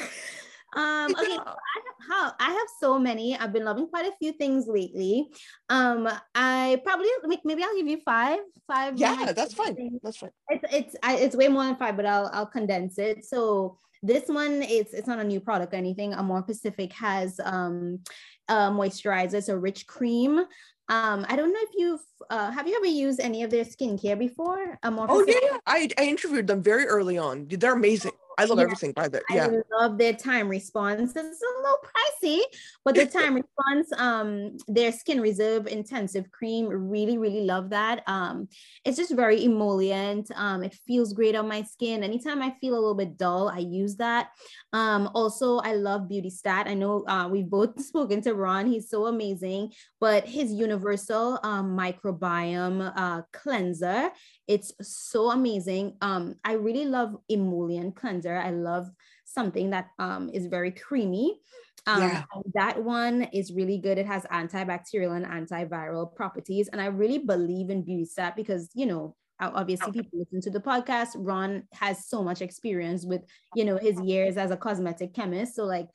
[0.74, 3.36] Um, okay, so I have how I have so many.
[3.36, 5.28] I've been loving quite a few things lately.
[5.68, 7.08] Um, I probably
[7.44, 8.40] maybe I'll give you five.
[8.66, 8.98] Five.
[8.98, 9.74] Yeah, that's fine.
[9.74, 10.00] Things.
[10.02, 10.30] That's fine.
[10.48, 13.24] It's it's I, it's way more than five, but I'll I'll condense it.
[13.24, 16.12] So this one it's it's not a new product or anything.
[16.12, 18.00] Amorepacific has um
[18.48, 19.60] a moisturizer.
[19.60, 20.44] Rich cream.
[20.88, 22.00] Um, I don't know if you've
[22.30, 24.78] uh, have you ever used any of their skincare before?
[24.84, 27.48] Amore oh yeah, yeah, I I interviewed them very early on.
[27.48, 28.12] They're amazing.
[28.38, 28.64] I love yeah.
[28.64, 29.22] everything by that.
[29.30, 29.46] Yeah.
[29.46, 31.12] I love their time response.
[31.16, 32.40] It's a little pricey,
[32.84, 38.02] but the time response, um, their skin reserve intensive cream, really, really love that.
[38.06, 38.48] Um,
[38.84, 40.30] it's just very emollient.
[40.34, 42.04] Um, it feels great on my skin.
[42.04, 44.28] Anytime I feel a little bit dull, I use that.
[44.72, 46.66] Um, also, I love BeautyStat.
[46.66, 48.66] I know uh, we've both spoken to Ron.
[48.66, 54.10] He's so amazing, but his universal um, microbiome uh, cleanser
[54.48, 55.96] it's so amazing.
[56.00, 58.36] Um, I really love emollient cleanser.
[58.36, 58.88] I love
[59.24, 61.40] something that um, is very creamy.
[61.86, 62.24] Um, yeah.
[62.54, 63.98] That one is really good.
[63.98, 66.68] It has antibacterial and antiviral properties.
[66.68, 71.10] And I really believe in BeautyStat because, you know, obviously people listen to the podcast.
[71.16, 73.22] Ron has so much experience with,
[73.54, 75.54] you know, his years as a cosmetic chemist.
[75.54, 75.88] So like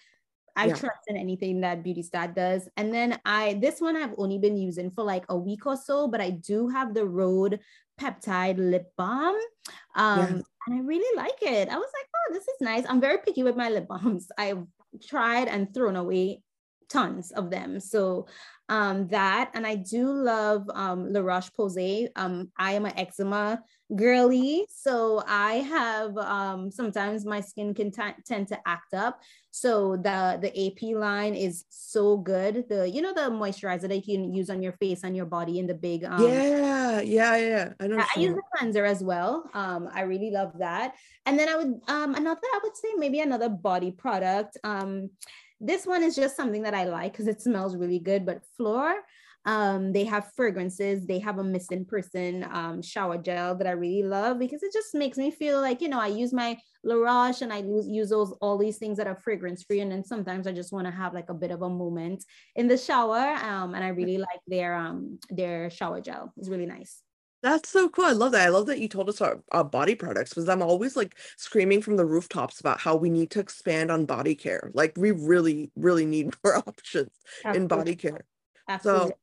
[0.55, 0.75] I yeah.
[0.75, 2.69] trust in anything that BeautyStat does.
[2.77, 6.07] And then I this one I've only been using for like a week or so,
[6.07, 7.59] but I do have the Rhode
[7.99, 9.35] peptide lip balm.
[9.95, 10.27] Um, yeah.
[10.67, 11.69] and I really like it.
[11.69, 12.83] I was like, oh, this is nice.
[12.87, 14.27] I'm very picky with my lip balms.
[14.37, 14.65] I've
[15.07, 16.41] tried and thrown away
[16.89, 17.79] tons of them.
[17.79, 18.27] So
[18.71, 22.07] um, that, and I do love um, La Roche-Posay.
[22.15, 23.61] Um, I am an eczema
[23.93, 29.19] girly, so I have um, sometimes my skin can t- tend to act up.
[29.49, 32.63] So the the AP line is so good.
[32.69, 35.59] The you know the moisturizer that you can use on your face and your body
[35.59, 37.97] in the big um, yeah yeah yeah I know.
[37.99, 39.49] I use the cleanser as well.
[39.53, 40.95] Um, I really love that.
[41.25, 44.57] And then I would um another I would say maybe another body product.
[44.63, 45.09] Um,
[45.61, 48.25] this one is just something that I like because it smells really good.
[48.25, 48.95] But Phlur,
[49.45, 51.05] um, they have fragrances.
[51.05, 54.93] They have a missing person um, shower gel that I really love because it just
[54.93, 58.09] makes me feel like, you know, I use my La Roche and I use, use
[58.09, 59.81] those all these things that are fragrance free.
[59.81, 62.23] And then sometimes I just want to have like a bit of a moment
[62.55, 63.19] in the shower.
[63.19, 66.33] Um, and I really like their um, their shower gel.
[66.37, 67.01] It's really nice.
[67.41, 68.05] That's so cool.
[68.05, 68.45] I love that.
[68.45, 71.81] I love that you told us about uh, body products because I'm always like screaming
[71.81, 74.69] from the rooftops about how we need to expand on body care.
[74.75, 77.09] Like we really, really need more options
[77.43, 77.63] Absolutely.
[77.63, 78.25] in body care.
[78.67, 79.13] Absolutely.
[79.13, 79.17] So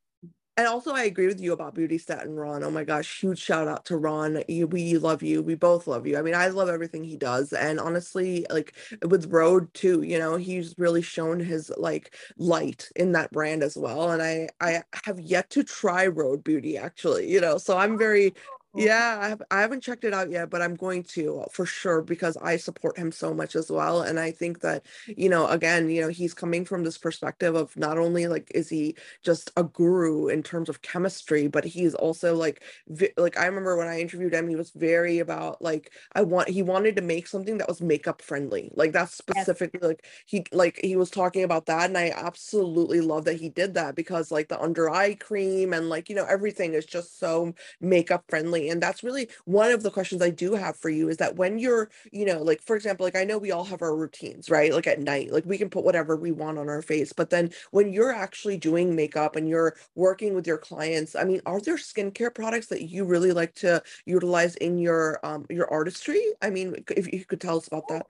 [0.59, 2.65] and also I agree with you about BeautyStat and Ron.
[2.65, 4.43] Oh my gosh, huge shout out to Ron.
[4.49, 5.43] We love you.
[5.43, 6.19] We both love you.
[6.19, 7.55] I mean, I love everything he does.
[7.55, 8.75] And honestly, like
[9.09, 13.77] with Rhode too, you know, he's really shown his like light in that brand as
[13.79, 14.11] well.
[14.11, 17.57] And I I have yet to try Rhode Beauty actually, you know.
[17.59, 18.35] So I'm very
[18.75, 22.03] yeah, I, have, I haven't checked it out yet, but I'm going to for sure
[22.03, 24.03] because I support him so much as well.
[24.03, 27.75] And I think that, you know, again, you know, he's coming from this perspective of
[27.77, 32.35] not only like is he just a guru in terms of chemistry, but he's also
[32.35, 36.23] like, vi- like I remember when I interviewed him, he was very about like, I
[36.23, 38.71] want, he wanted to make something that was makeup friendly.
[38.75, 39.89] Like that's specifically yes.
[39.89, 41.89] like he, like he was talking about that.
[41.89, 45.89] And I absolutely love that he did that because like the under eye cream and
[45.89, 49.83] like, you know, everything is just so makeup friendly family and that's really one of
[49.83, 52.77] the questions i do have for you is that when you're you know like for
[52.77, 55.59] example like i know we all have our routines right like at night like we
[55.59, 59.37] can put whatever we want on our face but then when you're actually doing makeup
[59.37, 63.33] and you're working with your clients i mean are there skincare products that you really
[63.33, 66.23] like to utilize in your um your artistry?
[66.43, 68.07] I mean if you could tell us about that.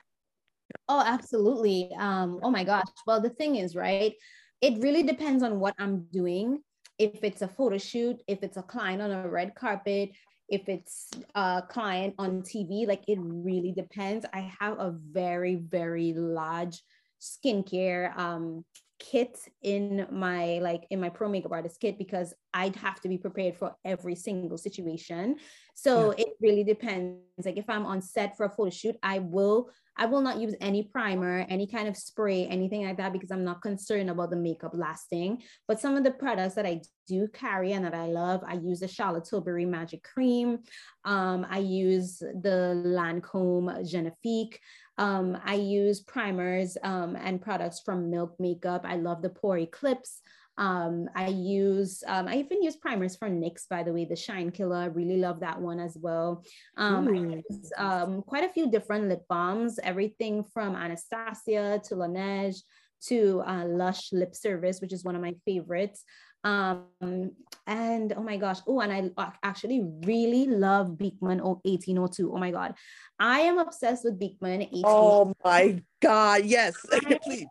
[0.88, 4.14] Oh absolutely um oh my gosh well the thing is right
[4.60, 6.62] it really depends on what i'm doing.
[6.98, 10.10] If it's a photo shoot, if it's a client on a red carpet,
[10.48, 14.24] if it's a client on TV, like it really depends.
[14.32, 16.82] I have a very, very large
[17.20, 18.64] skincare um,
[18.98, 23.18] kit in my like in my pro makeup artist kit because I'd have to be
[23.18, 25.36] prepared for every single situation.
[25.74, 26.24] So yeah.
[26.24, 27.20] it really depends.
[27.44, 30.54] Like if I'm on set for a photo shoot, I will I will not use
[30.60, 34.36] any primer, any kind of spray, anything like that, because I'm not concerned about the
[34.36, 35.42] makeup lasting.
[35.66, 38.78] But some of the products that I do carry and that I love, I use
[38.78, 40.60] the Charlotte Tilbury Magic Cream.
[41.04, 44.58] Um, I use the Lancome Genifique.
[44.98, 48.82] Um, I use primers um, and products from Milk Makeup.
[48.84, 50.22] I love the Pore Eclipse.
[50.58, 54.50] Um, I use, um, I even use primers from NYX, by the way, the Shine
[54.50, 54.76] Killer.
[54.76, 56.44] I really love that one as well.
[56.76, 62.60] Um, use um, quite a few different lip balms, everything from Anastasia to Laneige
[63.06, 66.02] to uh, Lush Lip Service, which is one of my favorites.
[66.44, 67.32] Um,
[67.66, 72.32] and oh my gosh, oh, and I actually really love Beekman 1802.
[72.32, 72.74] Oh my God.
[73.18, 74.86] I am obsessed with Beekman 1802.
[74.86, 76.76] Oh my God, yes,
[77.22, 77.46] please.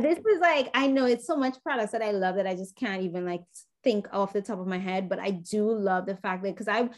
[0.00, 2.76] This is like, I know it's so much products that I love that I just
[2.76, 3.42] can't even like
[3.84, 6.68] think off the top of my head, but I do love the fact that because
[6.68, 6.88] I,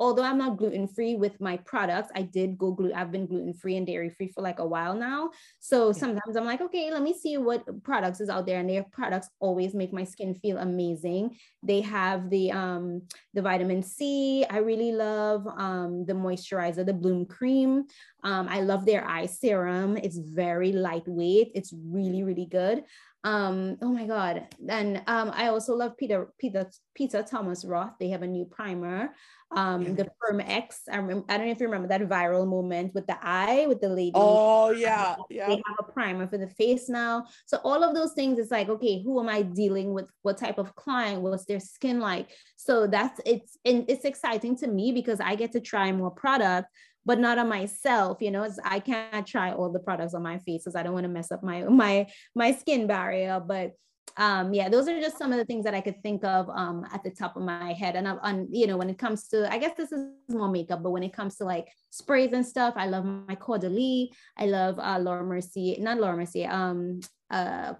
[0.00, 2.96] although I'm not gluten free with my products, I did go gluten.
[2.96, 5.30] I've been gluten free and dairy free for like a while now.
[5.60, 5.92] So yeah.
[5.92, 9.28] sometimes I'm like, okay, let me see what products is out there, and their products
[9.38, 11.36] always make my skin feel amazing.
[11.62, 13.02] They have the um
[13.34, 14.44] the vitamin C.
[14.48, 17.84] I really love um the moisturizer, the Bloom Cream.
[18.24, 19.96] Um, I love their eye serum.
[19.96, 21.52] It's very lightweight.
[21.54, 22.84] It's really really good
[23.24, 24.48] um oh my god.
[24.68, 27.92] And um i also love peter peter peter thomas roth.
[28.00, 29.14] They have a new primer.
[29.54, 30.80] Um the firm x.
[30.90, 33.80] I remember i don't know if you remember that viral moment with the eye with
[33.80, 34.12] the lady.
[34.14, 35.48] Oh yeah yeah.
[35.48, 37.26] they have a primer for the face now.
[37.46, 40.06] So all of those things it's like okay who am i dealing with?
[40.22, 41.22] What type of client?
[41.22, 42.30] What's their skin like?
[42.56, 46.68] So that's it's and it's exciting to me because i get to try more product
[47.04, 50.62] but not on myself you know i can't try all the products on my face
[50.62, 53.72] because i don't want to mess up my my my skin barrier but
[54.18, 56.84] um yeah those are just some of the things that i could think of um
[56.92, 59.58] at the top of my head and on you know when it comes to i
[59.58, 62.86] guess this is more makeup but when it comes to like sprays and stuff i
[62.86, 67.72] love my Caudalie i love uh laura mercier not laura mercier um uh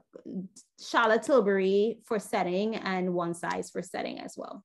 [0.80, 4.64] charlotte tilbury for setting and one size for setting as well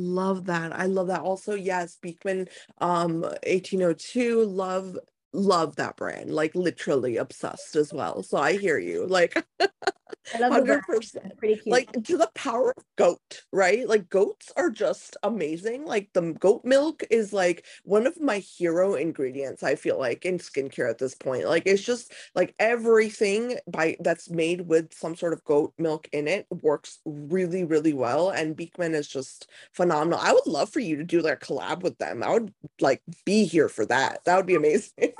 [0.00, 0.72] Love that.
[0.78, 1.22] I love that.
[1.22, 2.48] Also, yes, Beekman
[2.80, 4.96] um 1802, love
[5.32, 6.30] love that brand.
[6.32, 8.22] Like literally obsessed as well.
[8.22, 9.06] So I hear you.
[9.06, 9.44] Like
[10.32, 11.36] Hundred percent.
[11.38, 11.66] Pretty cute.
[11.68, 13.88] Like to the power of goat, right?
[13.88, 15.84] Like goats are just amazing.
[15.84, 19.62] Like the goat milk is like one of my hero ingredients.
[19.62, 21.46] I feel like in skincare at this point.
[21.46, 26.28] Like it's just like everything by that's made with some sort of goat milk in
[26.28, 28.30] it works really, really well.
[28.30, 30.20] And Beekman is just phenomenal.
[30.22, 32.22] I would love for you to do like a collab with them.
[32.22, 34.24] I would like be here for that.
[34.24, 35.12] That would be amazing.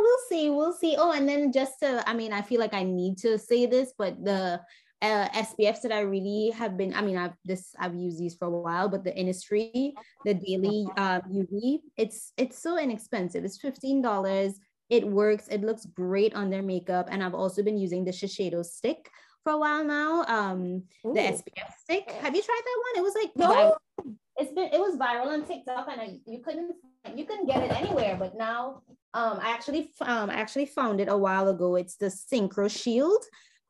[0.00, 0.50] We'll see.
[0.50, 0.96] We'll see.
[0.98, 3.92] Oh, and then just to, I mean, I feel like I need to say this,
[3.96, 4.60] but the
[5.02, 8.46] uh, SPFs that I really have been, I mean, I've this, I've used these for
[8.46, 9.92] a while, but the Innisfree,
[10.24, 13.44] the daily uh, UV, it's it's so inexpensive.
[13.44, 14.58] It's fifteen dollars.
[14.90, 15.48] It works.
[15.48, 19.10] It looks great on their makeup, and I've also been using the Shiseido stick
[19.42, 20.24] for a while now.
[20.26, 22.10] Um, the SPF stick.
[22.10, 22.98] Have you tried that one?
[22.98, 23.76] It was like no.
[24.36, 26.74] It's been it was viral on TikTok, and I, you couldn't
[27.14, 28.16] you couldn't get it anywhere.
[28.18, 31.76] But now um, I actually um, I actually found it a while ago.
[31.76, 33.22] It's the Synchro Shield.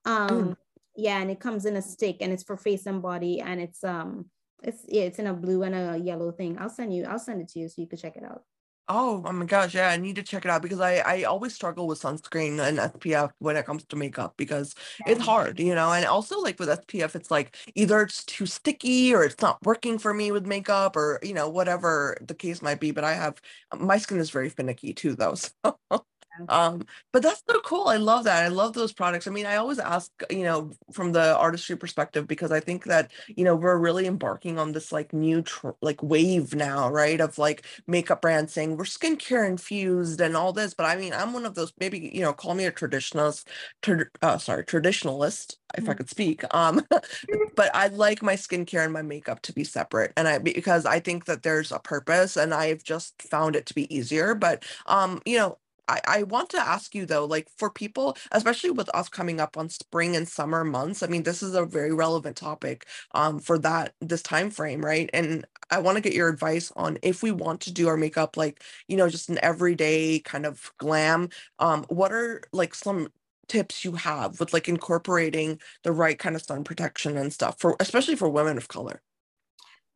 [0.05, 0.57] Um, mm.
[0.97, 3.83] yeah, and it comes in a stick and it's for face and body and it's
[3.83, 4.27] um
[4.63, 6.59] it's yeah, it's in a blue and a yellow thing.
[6.59, 8.43] I'll send you, I'll send it to you so you can check it out.
[8.87, 11.55] Oh, oh my gosh, yeah, I need to check it out because I I always
[11.55, 15.13] struggle with sunscreen and SPF when it comes to makeup because yeah.
[15.13, 15.91] it's hard, you know.
[15.93, 19.99] And also like with SPF, it's like either it's too sticky or it's not working
[19.99, 22.91] for me with makeup or you know whatever the case might be.
[22.91, 23.41] But I have
[23.75, 25.35] my skin is very finicky too, though.
[25.91, 26.05] So
[26.49, 29.57] um but that's so cool i love that i love those products i mean i
[29.57, 33.79] always ask you know from the artistry perspective because i think that you know we're
[33.79, 38.53] really embarking on this like new tr- like wave now right of like makeup brands
[38.53, 42.11] saying we're skincare infused and all this but i mean i'm one of those maybe
[42.13, 43.47] you know call me a traditionalist
[43.83, 45.97] tra- uh, sorry traditionalist if I mm.
[45.97, 46.43] could speak.
[46.55, 46.85] Um,
[47.57, 51.01] but I like my skincare and my makeup to be separate, and I because I
[51.01, 54.35] think that there's a purpose, and I've just found it to be easier.
[54.35, 58.71] But um, you know, I, I want to ask you though, like for people, especially
[58.71, 61.93] with us coming up on spring and summer months, I mean, this is a very
[61.93, 65.11] relevant topic um, for that this time frame, right?
[65.13, 68.37] And I want to get your advice on if we want to do our makeup
[68.37, 73.09] like, you know, just an everyday kind of glam, um, what are like some
[73.49, 77.77] tips you have with like incorporating the right kind of sun protection and stuff for
[77.81, 79.03] especially for women of color?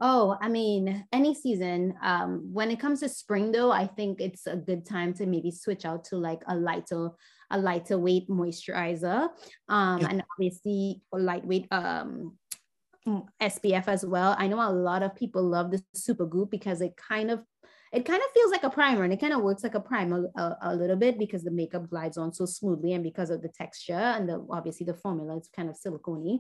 [0.01, 1.95] Oh, I mean, any season.
[2.03, 5.51] Um, when it comes to spring, though, I think it's a good time to maybe
[5.51, 7.11] switch out to like a lighter,
[7.51, 9.29] a lighter weight moisturizer,
[9.69, 10.09] um, yeah.
[10.11, 12.37] and obviously a lightweight um
[13.41, 14.37] SPF as well.
[14.39, 17.43] I know a lot of people love the Supergoop because it kind of
[17.93, 20.29] it kind of feels like a primer and it kind of works like a primer
[20.37, 23.49] a, a, little bit because the makeup glides on so smoothly and because of the
[23.49, 26.39] texture and the obviously the formula it's kind of silicone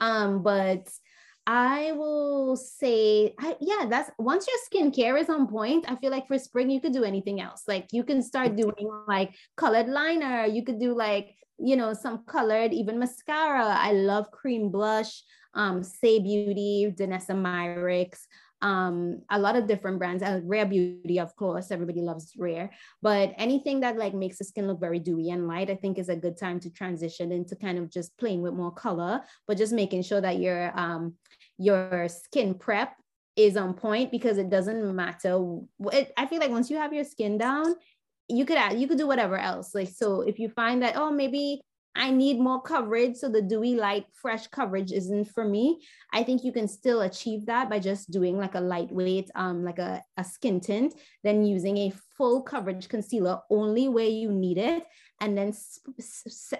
[0.00, 0.88] um but
[1.50, 5.86] I will say, I, yeah, that's once your skincare is on point.
[5.88, 7.62] I feel like for spring, you could do anything else.
[7.66, 10.44] Like you can start doing like colored liner.
[10.44, 13.64] You could do like, you know, some colored, even mascara.
[13.64, 15.22] I love cream blush,
[15.54, 18.26] um, Saie Beauty, Danessa Myricks
[18.62, 22.70] um a lot of different brands uh, rare beauty of course everybody loves rare
[23.02, 26.08] but anything that like makes the skin look very dewy and light i think is
[26.08, 29.72] a good time to transition into kind of just playing with more color but just
[29.72, 31.14] making sure that your um
[31.56, 32.94] your skin prep
[33.36, 35.60] is on point because it doesn't matter
[35.92, 37.76] it, i feel like once you have your skin down
[38.28, 41.12] you could add you could do whatever else like so if you find that oh
[41.12, 41.60] maybe
[41.98, 43.16] I need more coverage.
[43.16, 45.80] So the dewy light fresh coverage isn't for me.
[46.12, 49.80] I think you can still achieve that by just doing like a lightweight, um, like
[49.80, 50.94] a, a skin tint,
[51.24, 54.84] then using a full coverage concealer only where you need it.
[55.20, 55.52] And then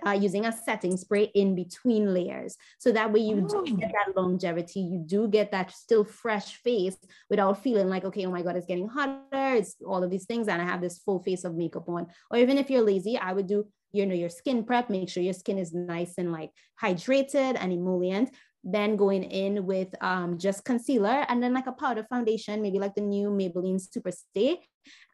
[0.04, 2.56] uh, using a setting spray in between layers.
[2.78, 3.64] So that way you oh.
[3.64, 6.96] do get that longevity, you do get that still fresh face
[7.30, 9.54] without feeling like, okay, oh my God, it's getting hotter.
[9.54, 10.48] It's all of these things.
[10.48, 12.08] And I have this full face of makeup on.
[12.32, 15.22] Or even if you're lazy, I would do you know your skin prep make sure
[15.22, 16.50] your skin is nice and like
[16.82, 18.30] hydrated and emollient
[18.64, 22.94] then going in with um, just concealer and then like a powder foundation maybe like
[22.94, 24.60] the new maybelline super stay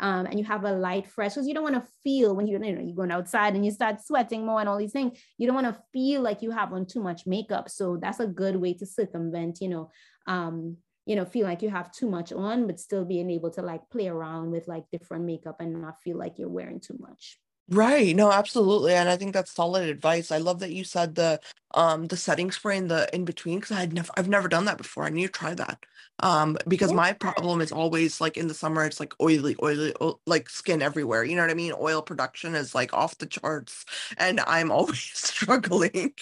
[0.00, 2.54] um, and you have a light fresh because you don't want to feel when you,
[2.54, 5.46] you know you're going outside and you start sweating more and all these things you
[5.46, 7.68] don't want to feel like you have on too much makeup.
[7.68, 9.90] So that's a good way to circumvent you know
[10.26, 13.62] um, you know feel like you have too much on but still being able to
[13.62, 17.38] like play around with like different makeup and not feel like you're wearing too much
[17.68, 18.14] Right.
[18.14, 18.92] No, absolutely.
[18.92, 20.30] And I think that's solid advice.
[20.30, 21.40] I love that you said the
[21.74, 24.66] um the setting spray in the in between because I had never I've never done
[24.66, 25.04] that before.
[25.04, 25.86] I need to try that.
[26.20, 30.20] Um because my problem is always like in the summer it's like oily, oily, o-
[30.26, 31.24] like skin everywhere.
[31.24, 31.72] You know what I mean?
[31.80, 33.86] Oil production is like off the charts
[34.18, 36.12] and I'm always struggling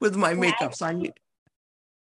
[0.00, 0.72] with my makeup.
[0.72, 1.14] So I need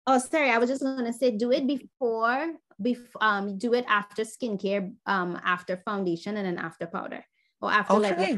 [0.07, 0.49] Oh, sorry.
[0.49, 5.39] I was just gonna say, do it before, before, um, do it after skincare, um,
[5.43, 7.25] after foundation, and then after powder,
[7.61, 8.35] or after like Okay.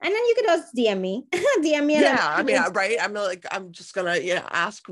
[0.00, 2.00] And then you could just DM me, DM me.
[2.00, 2.96] Yeah, I mean, right.
[3.00, 4.88] I'm like, I'm just gonna, yeah, ask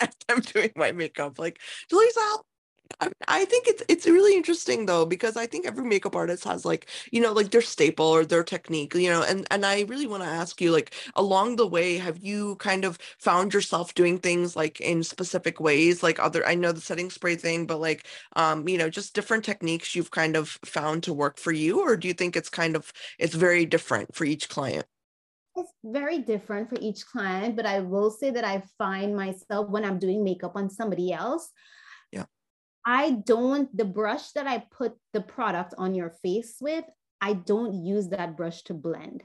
[0.00, 1.58] as I'm doing my makeup, like,
[1.90, 2.38] Jaleesa,
[3.28, 6.88] I, think it's it's really interesting though because I think every makeup artist has like
[7.10, 10.22] you know like their staple or their technique you know and and I really want
[10.22, 14.54] to ask you like along the way have you kind of found yourself doing things
[14.54, 18.06] like in specific ways like other I know the setting spray thing but like
[18.36, 21.96] um you know just different techniques you've kind of found to work for you or
[21.96, 24.86] do you think it's kind of it's very different for each client?
[25.56, 29.84] It's very different for each client but I will say that I find myself when
[29.84, 31.50] I'm doing makeup on somebody else
[32.84, 36.84] I don't, the brush that I put the product on your face with,
[37.20, 39.22] I don't use that brush to blend.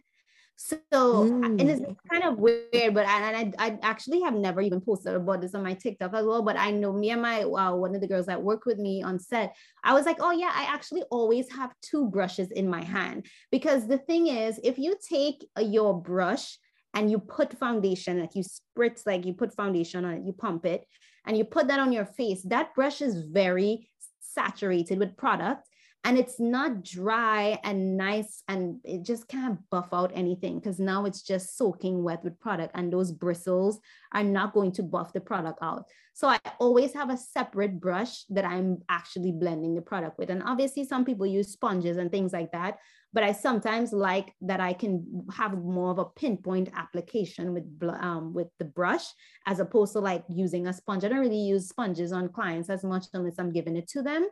[0.55, 1.45] So, mm.
[1.45, 1.95] and it's mm.
[2.11, 5.55] kind of weird, but I, and I, I actually have never even posted about this
[5.55, 6.41] on my TikTok as well.
[6.41, 9.01] But I know me and my, uh, one of the girls that work with me
[9.01, 9.55] on set,
[9.85, 13.25] I was like, oh yeah, I actually always have two brushes in my hand.
[13.51, 16.57] Because the thing is, if you take your brush
[16.93, 20.65] and you put foundation, like you spritz, like you put foundation on it, you pump
[20.65, 20.85] it,
[21.25, 25.67] and you put that on your face, that brush is very saturated with product
[26.05, 31.05] and it's not dry and nice and it just can't buff out anything because now
[31.05, 33.79] it's just soaking wet with product and those bristles
[34.13, 35.85] are not going to buff the product out.
[36.13, 40.43] So i always have a separate brush that i'm actually blending the product with and
[40.43, 42.77] obviously some people use sponges and things like that
[43.13, 47.65] but i sometimes like that i can have more of a pinpoint application with
[48.01, 49.05] um, with the brush
[49.45, 51.03] as opposed to like using a sponge.
[51.03, 54.27] I don't really use sponges on clients as much unless i'm giving it to them.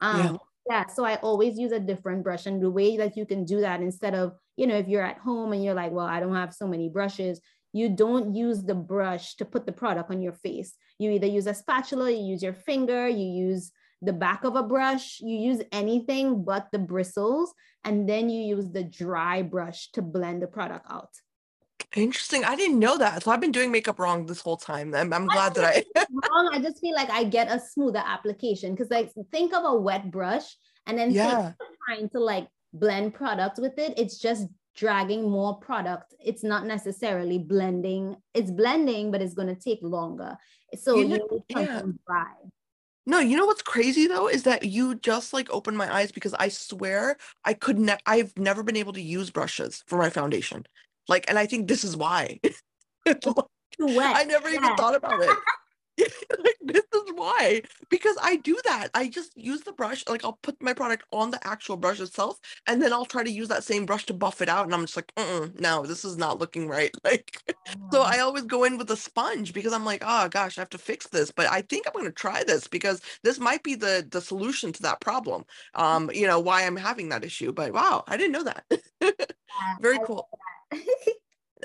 [0.00, 0.36] Um, yeah.
[0.70, 3.60] yeah so i always use a different brush and the way that you can do
[3.60, 6.34] that instead of you know if you're at home and you're like well i don't
[6.34, 7.40] have so many brushes
[7.72, 10.74] you don't use the brush to put the product on your face.
[10.98, 13.72] You either use a spatula you use your finger you use
[14.02, 17.52] the back of a brush you use anything but the bristles
[17.84, 21.10] and then you use the dry brush to blend the product out
[21.96, 22.44] Interesting.
[22.44, 23.24] I didn't know that.
[23.24, 24.94] So I've been doing makeup wrong this whole time.
[24.94, 26.50] I'm, I'm glad that I wrong.
[26.52, 30.10] I just feel like I get a smoother application because like think of a wet
[30.10, 30.44] brush
[30.86, 31.52] and then yeah.
[31.86, 33.94] trying to like blend product with it.
[33.98, 34.46] It's just
[34.76, 36.14] dragging more product.
[36.24, 38.16] It's not necessarily blending.
[38.34, 40.36] It's blending, but it's going to take longer.
[40.78, 41.82] So you, know, you need yeah.
[42.06, 42.34] dry.
[43.06, 46.34] No, you know what's crazy though is that you just like opened my eyes because
[46.34, 50.66] I swear I could ne- I've never been able to use brushes for my foundation.
[51.08, 52.40] Like, and I think this is why.
[53.06, 54.56] I never yeah.
[54.56, 55.36] even thought about it.
[55.98, 58.88] Like, this is why because i do that.
[58.94, 62.38] I just use the brush like i'll put my product on the actual brush itself
[62.66, 64.82] and then i'll try to use that same brush to buff it out and i'm
[64.82, 65.12] just like
[65.58, 66.94] no this is not looking right.
[67.04, 67.42] Like
[67.92, 70.70] so i always go in with a sponge because i'm like oh gosh i have
[70.70, 73.74] to fix this but i think i'm going to try this because this might be
[73.74, 77.72] the the solution to that problem um you know why i'm having that issue but
[77.72, 78.64] wow i didn't know that.
[79.80, 80.28] Very cool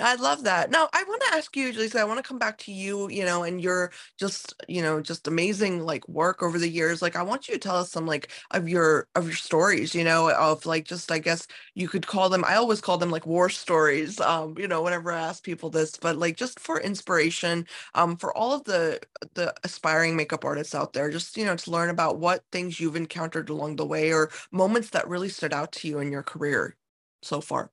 [0.01, 0.71] I love that.
[0.71, 3.23] Now, I want to ask you, Lisa, I want to come back to you, you
[3.25, 7.01] know, and your just, you know, just amazing like work over the years.
[7.01, 10.03] Like I want you to tell us some like of your of your stories, you
[10.03, 13.25] know, of like just I guess you could call them I always call them like
[13.25, 14.19] war stories.
[14.19, 17.65] Um, you know, whenever I ask people this, but like just for inspiration,
[17.95, 18.99] um, for all of the
[19.35, 22.95] the aspiring makeup artists out there, just, you know, to learn about what things you've
[22.97, 26.75] encountered along the way or moments that really stood out to you in your career
[27.23, 27.71] so far.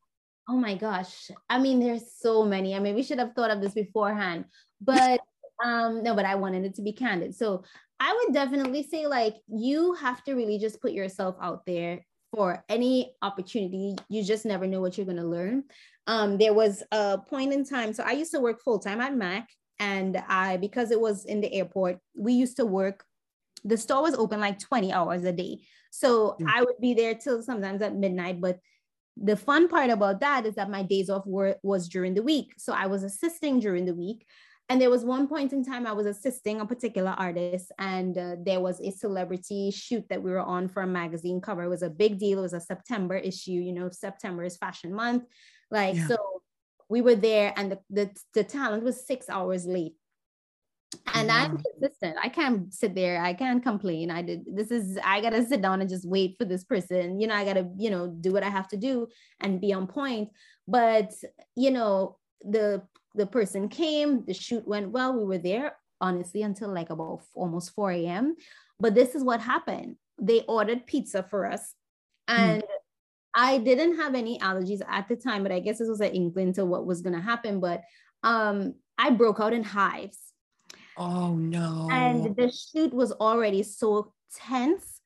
[0.48, 1.30] Oh my gosh.
[1.48, 2.74] I mean, there's so many.
[2.74, 4.46] I mean, we should have thought of this beforehand,
[4.80, 5.20] but
[5.64, 7.34] um, no, but I wanted it to be candid.
[7.34, 7.64] So
[8.00, 12.64] I would definitely say like you have to really just put yourself out there for
[12.68, 13.94] any opportunity.
[14.08, 15.64] You just never know what you're gonna learn.
[16.06, 17.92] Um, there was a point in time.
[17.92, 21.40] So I used to work full time at Mac, and I because it was in
[21.40, 23.04] the airport, we used to work.
[23.64, 25.58] The store was open like 20 hours a day.
[25.92, 26.46] So mm.
[26.52, 28.58] I would be there till sometimes at midnight, but
[29.16, 32.54] the fun part about that is that my days off were was during the week.
[32.58, 34.26] So I was assisting during the week.
[34.68, 38.36] And there was one point in time I was assisting a particular artist, and uh,
[38.42, 41.64] there was a celebrity shoot that we were on for a magazine cover.
[41.64, 42.38] It was a big deal.
[42.38, 43.50] It was a September issue.
[43.50, 45.24] You know, September is fashion month.
[45.70, 46.06] Like, yeah.
[46.06, 46.16] so
[46.88, 49.96] we were there, and the, the, the talent was six hours late
[51.14, 52.16] and i'm consistent.
[52.22, 53.22] I can't sit there.
[53.22, 54.10] I can't complain.
[54.10, 57.20] I did this is i gotta sit down and just wait for this person.
[57.20, 59.08] You know i gotta you know do what i have to do
[59.40, 60.30] and be on point.
[60.66, 61.12] But
[61.56, 62.82] you know the
[63.14, 65.16] the person came the shoot went well.
[65.16, 68.36] We were there honestly until like about almost 4 a.m
[68.80, 69.94] but this is what happened.
[70.20, 71.74] They ordered pizza for us.
[72.28, 72.40] Hmm.
[72.40, 72.66] and mm.
[73.34, 76.52] i didn't have any allergies at the time but i guess this was an inkling
[76.52, 77.60] to what was going to happen.
[77.60, 77.82] But
[78.22, 80.31] um i broke out in hives
[80.96, 81.88] Oh no.
[81.90, 85.00] And the shoot was already so tense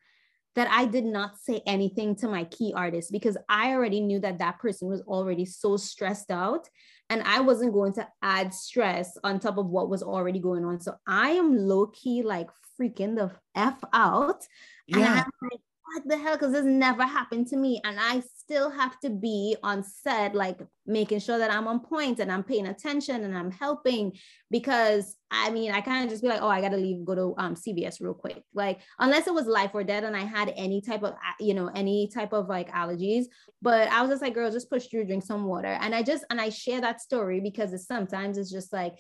[0.55, 4.39] that I did not say anything to my key artist because I already knew that
[4.39, 6.68] that person was already so stressed out
[7.11, 10.80] and I wasn't going to add stress on top of what was already going on.
[10.80, 12.49] So I am low key like
[12.80, 14.43] freaking the F out.
[14.87, 14.97] Yeah.
[14.97, 16.34] And I'm like, what the hell?
[16.34, 17.80] Because this never happened to me.
[17.84, 22.18] And I still have to be on set, like making sure that I'm on point
[22.18, 24.12] and I'm paying attention and I'm helping.
[24.51, 27.34] Because I mean, I of just be like, oh, I got to leave, go to
[27.39, 28.43] um, CVS real quick.
[28.55, 31.70] Like, unless it was life or death and I had any type of, you know,
[31.74, 33.26] any type of like allergies.
[33.62, 35.78] But I was just like, girl, just push through, drink some water.
[35.80, 38.95] And I just, and I share that story because it's sometimes it's just like,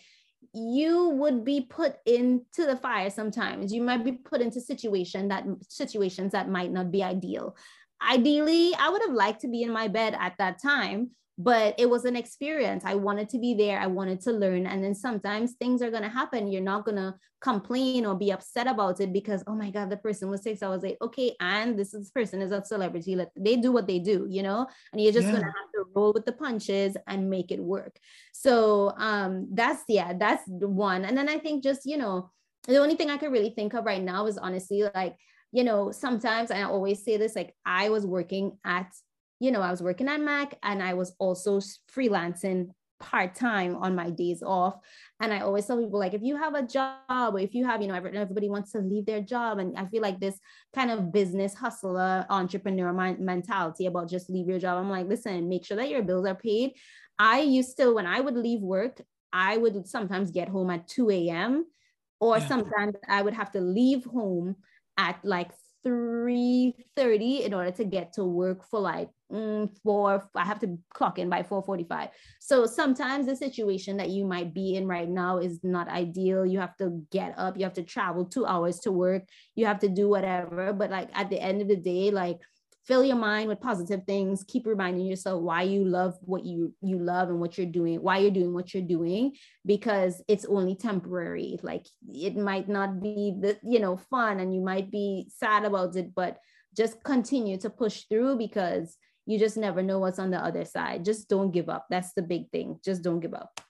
[0.56, 3.72] you would be put into the fire sometimes.
[3.72, 7.56] You might be put into situation that situations that might not be ideal.
[8.02, 11.88] Ideally i would have liked to be in my bed at that time but it
[11.88, 12.84] was an experience.
[12.86, 13.78] I wanted to be there.
[13.78, 14.66] I wanted to learn.
[14.66, 16.50] And then sometimes things are going to happen.
[16.50, 19.98] You're not going to complain or be upset about it because, oh my God, the
[19.98, 20.42] person was.
[20.42, 23.16] So I was like, okay, and this, is, person is a celebrity.
[23.16, 25.32] Let, they do what they do, you know, and you're just yeah.
[25.32, 27.98] going to have to roll with the punches and make it work.
[28.32, 31.04] So um, that's, yeah, that's one.
[31.04, 32.30] And then I think just, you know,
[32.66, 35.16] the only thing I could really think of right now is honestly like,
[35.52, 38.90] you know, sometimes I always say this, like I was working at
[39.40, 41.60] you know, I was working at Mac and I was also
[41.94, 44.76] freelancing part time on my days off.
[45.20, 47.82] And I always tell people, like, if you have a job, or if you have,
[47.82, 49.58] you know, everybody wants to leave their job.
[49.58, 50.38] And I feel like this
[50.74, 54.78] kind of business hustler, entrepreneur mentality about just leave your job.
[54.78, 56.72] I'm like, listen, make sure that your bills are paid.
[57.18, 59.00] I used to, when I would leave work,
[59.32, 61.66] I would sometimes get home at 2 a.m.
[62.20, 62.46] or yeah.
[62.46, 64.56] sometimes I would have to leave home
[64.96, 65.50] at like
[65.86, 71.18] 3.30 in order to get to work for like mm, four i have to clock
[71.20, 72.08] in by 4.45
[72.40, 76.46] so sometimes the situation that you might be in right now is not ideal.
[76.46, 77.56] You have to get up.
[77.56, 79.24] You have to travel two hours to work.
[79.54, 80.72] You have to do whatever.
[80.72, 82.38] But like at the end of the day like
[82.86, 84.44] fill your mind with positive things.
[84.46, 88.18] Keep reminding yourself why you love what you you love and what you're doing why
[88.18, 89.34] you're doing what you're doing
[89.64, 91.58] because it's only temporary.
[91.62, 95.96] Like it might not be the you know fun and you might be sad about
[95.96, 96.38] it but
[96.76, 101.04] just continue to push through because you just never know what's on the other side.
[101.04, 101.86] Just don't give up.
[101.90, 102.78] That's the big thing.
[102.84, 103.60] Just don't give up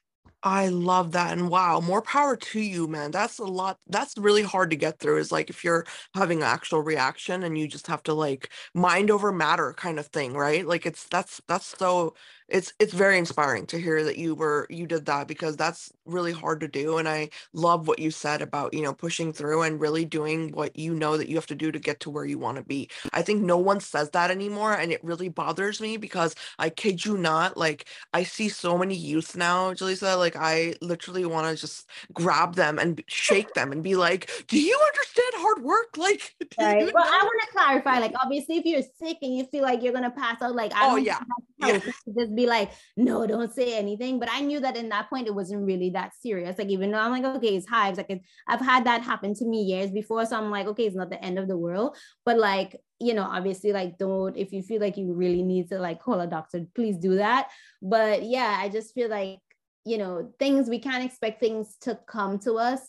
[0.42, 1.32] I love that.
[1.32, 3.10] And wow, more power to you, man.
[3.10, 3.78] That's a lot.
[3.88, 5.18] That's really hard to get through.
[5.18, 5.84] Is like if you're
[6.14, 10.06] having an actual reaction and you just have to like mind over matter kind of
[10.06, 10.64] thing, right?
[10.66, 12.14] Like it's that's that's so
[12.48, 16.32] it's it's very inspiring to hear that you were you did that because that's really
[16.32, 19.80] hard to do and i love what you said about you know pushing through and
[19.80, 22.38] really doing what you know that you have to do to get to where you
[22.38, 25.96] want to be i think no one says that anymore and it really bothers me
[25.96, 30.74] because i kid you not like i see so many youth now Jaleesa like i
[30.80, 35.32] literally want to just grab them and shake them and be like do you understand
[35.36, 36.92] hard work like right.
[36.94, 37.10] well know?
[37.10, 40.10] i want to clarify like obviously if you're sick and you feel like you're gonna
[40.10, 41.20] pass out like I oh yeah,
[41.58, 41.78] yeah.
[42.14, 44.20] just be like no don't say anything.
[44.20, 46.58] But i knew that in that point it wasn't really that serious.
[46.58, 49.44] Like even though i'm like okay it's hives like it's, i've had that happen to
[49.44, 51.96] me years before so i'm like okay it's not the end of the world.
[52.24, 55.78] But like you know obviously like don't if you feel like you really need to
[55.78, 57.48] like call a doctor please do that.
[57.82, 59.40] But yeah i just feel like
[59.84, 62.80] you know things we can't expect things to come to us.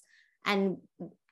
[0.45, 0.77] And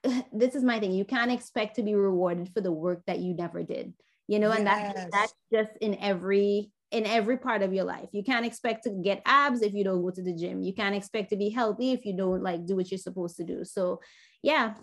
[0.34, 3.34] this is my thing you can't expect to be rewarded for the work that you
[3.34, 3.94] never did
[4.28, 4.94] you know, and yes.
[4.96, 8.10] that's that's just in every in every part of your life.
[8.12, 10.62] You can't expect to get abs if you don't go to the gym.
[10.62, 13.44] You can't expect to be healthy if you don't like do what you're supposed to
[13.44, 13.64] do.
[13.64, 14.02] So,
[14.42, 14.76] yeah.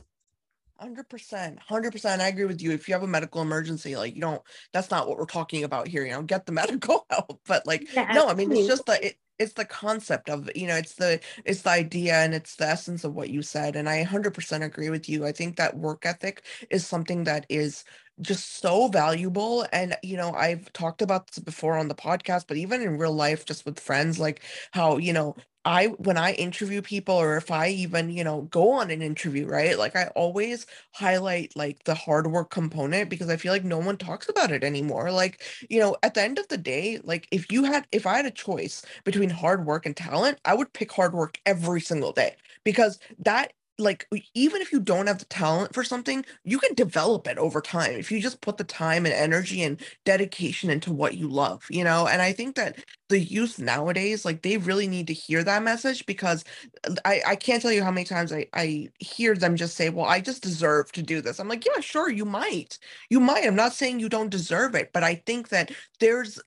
[0.82, 4.42] 100% 100% i agree with you if you have a medical emergency like you don't
[4.72, 7.94] that's not what we're talking about here you know get the medical help but like
[7.94, 10.94] yeah, no i mean it's just the it, it's the concept of you know it's
[10.94, 14.64] the it's the idea and it's the essence of what you said and i 100%
[14.64, 17.84] agree with you i think that work ethic is something that is
[18.20, 22.56] just so valuable and you know i've talked about this before on the podcast but
[22.56, 24.42] even in real life just with friends like
[24.72, 25.34] how you know
[25.64, 29.46] i when i interview people or if i even you know go on an interview
[29.46, 33.78] right like i always highlight like the hard work component because i feel like no
[33.78, 37.26] one talks about it anymore like you know at the end of the day like
[37.30, 40.72] if you had if i had a choice between hard work and talent i would
[40.72, 45.24] pick hard work every single day because that like even if you don't have the
[45.26, 49.06] talent for something you can develop it over time if you just put the time
[49.06, 52.06] and energy and dedication into what you love you know?
[52.06, 56.04] And i think that the youth nowadays like they really need to hear that message
[56.06, 56.44] because
[56.88, 59.88] uh, i i can't tell you how many times i i hear them just say
[59.90, 61.38] well i just deserve to do this.
[61.40, 62.78] I'm like yeah sure you might.
[63.10, 63.46] You might.
[63.46, 65.70] I'm not saying you don't deserve it but i think that
[66.00, 66.40] there's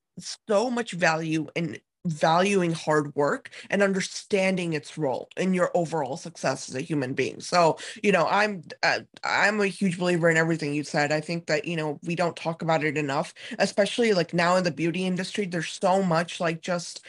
[0.48, 6.70] so much value in valuing hard work and understanding its role in your overall success
[6.70, 7.40] as a human being.
[7.42, 11.12] So you know i'm uh, i'm a huge believer in everything you said.
[11.12, 14.64] I think that you know we don't talk about it enough especially like now in
[14.64, 17.06] the beauty industry there's so much like just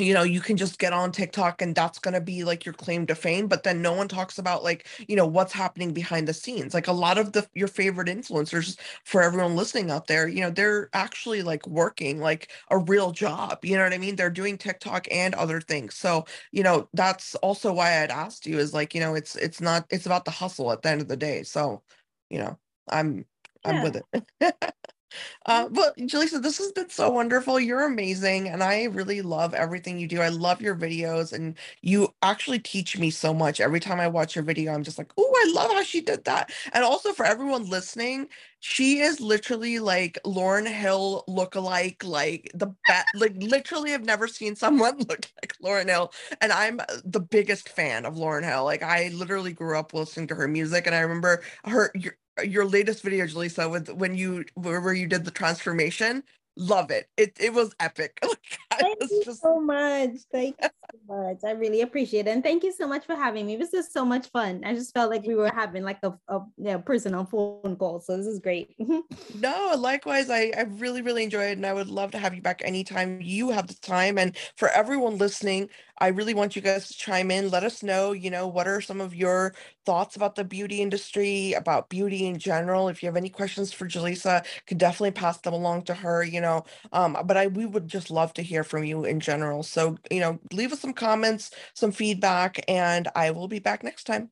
[0.00, 2.72] you know you can just get on tiktok and that's going to be like your
[2.74, 6.26] claim to fame but then no one talks about like you know what's happening behind
[6.28, 6.74] the scenes.
[6.74, 10.50] Like a lot of the your favorite influencers for everyone listening out there you know
[10.50, 14.16] they're actually like working like a real job you know what i mean?
[14.16, 15.94] They're doing tiktok and other things.
[15.94, 19.60] So you know that's also why i'd asked you is like you know it's it's
[19.60, 21.42] not it's about the hustle at the end of the day.
[21.42, 21.82] So
[22.30, 23.24] you know i'm
[23.64, 24.04] i'm with it
[25.46, 27.58] Uh, but Jaleesa, this has been so wonderful.
[27.60, 30.20] You're amazing, and I really love everything you do.
[30.20, 33.60] I love your videos, and you actually teach me so much.
[33.60, 36.24] Every time I watch your video, I'm just like, oh, I love how she did
[36.24, 36.52] that.
[36.72, 38.28] And also for everyone listening,
[38.60, 43.06] she is literally like Lauryn Hill look-alike, like the best.
[43.14, 48.04] like literally, I've never seen someone look like Lauryn Hill, and I'm the biggest fan
[48.06, 48.64] of Lauryn Hill.
[48.64, 52.64] Like I literally grew up listening to her music, and I remember her your your
[52.66, 56.24] latest video, Jaleesa, with when you where you did the transformation.
[56.56, 57.08] Love it.
[57.16, 58.20] It it was epic.
[58.80, 59.42] thank you just...
[59.42, 60.10] so much.
[60.32, 61.38] Thank you so much.
[61.44, 62.30] I really appreciate it.
[62.30, 63.56] And thank you so much for having me.
[63.56, 64.62] This is so much fun.
[64.64, 68.00] I just felt like we were having like a, a yeah, personal phone call.
[68.00, 68.74] So this is great.
[69.34, 70.30] no, likewise.
[70.30, 71.56] I, I really, really enjoyed it.
[71.58, 74.18] And I would love to have you back anytime you have the time.
[74.18, 75.68] And for everyone listening,
[75.98, 77.50] I really want you guys to chime in.
[77.50, 79.54] Let us know, you know, what are some of your
[79.84, 82.88] thoughts about the beauty industry, about beauty in general.
[82.88, 86.40] If you have any questions for Jaleesa, could definitely pass them along to her, you
[86.40, 86.64] know.
[86.92, 89.62] Um, but I we would just love to hear from you in general.
[89.62, 94.04] So, you know, leave us some comments, some feedback, and I will be back next
[94.04, 94.30] time.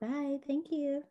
[0.00, 0.38] Bye.
[0.46, 1.04] Thank you.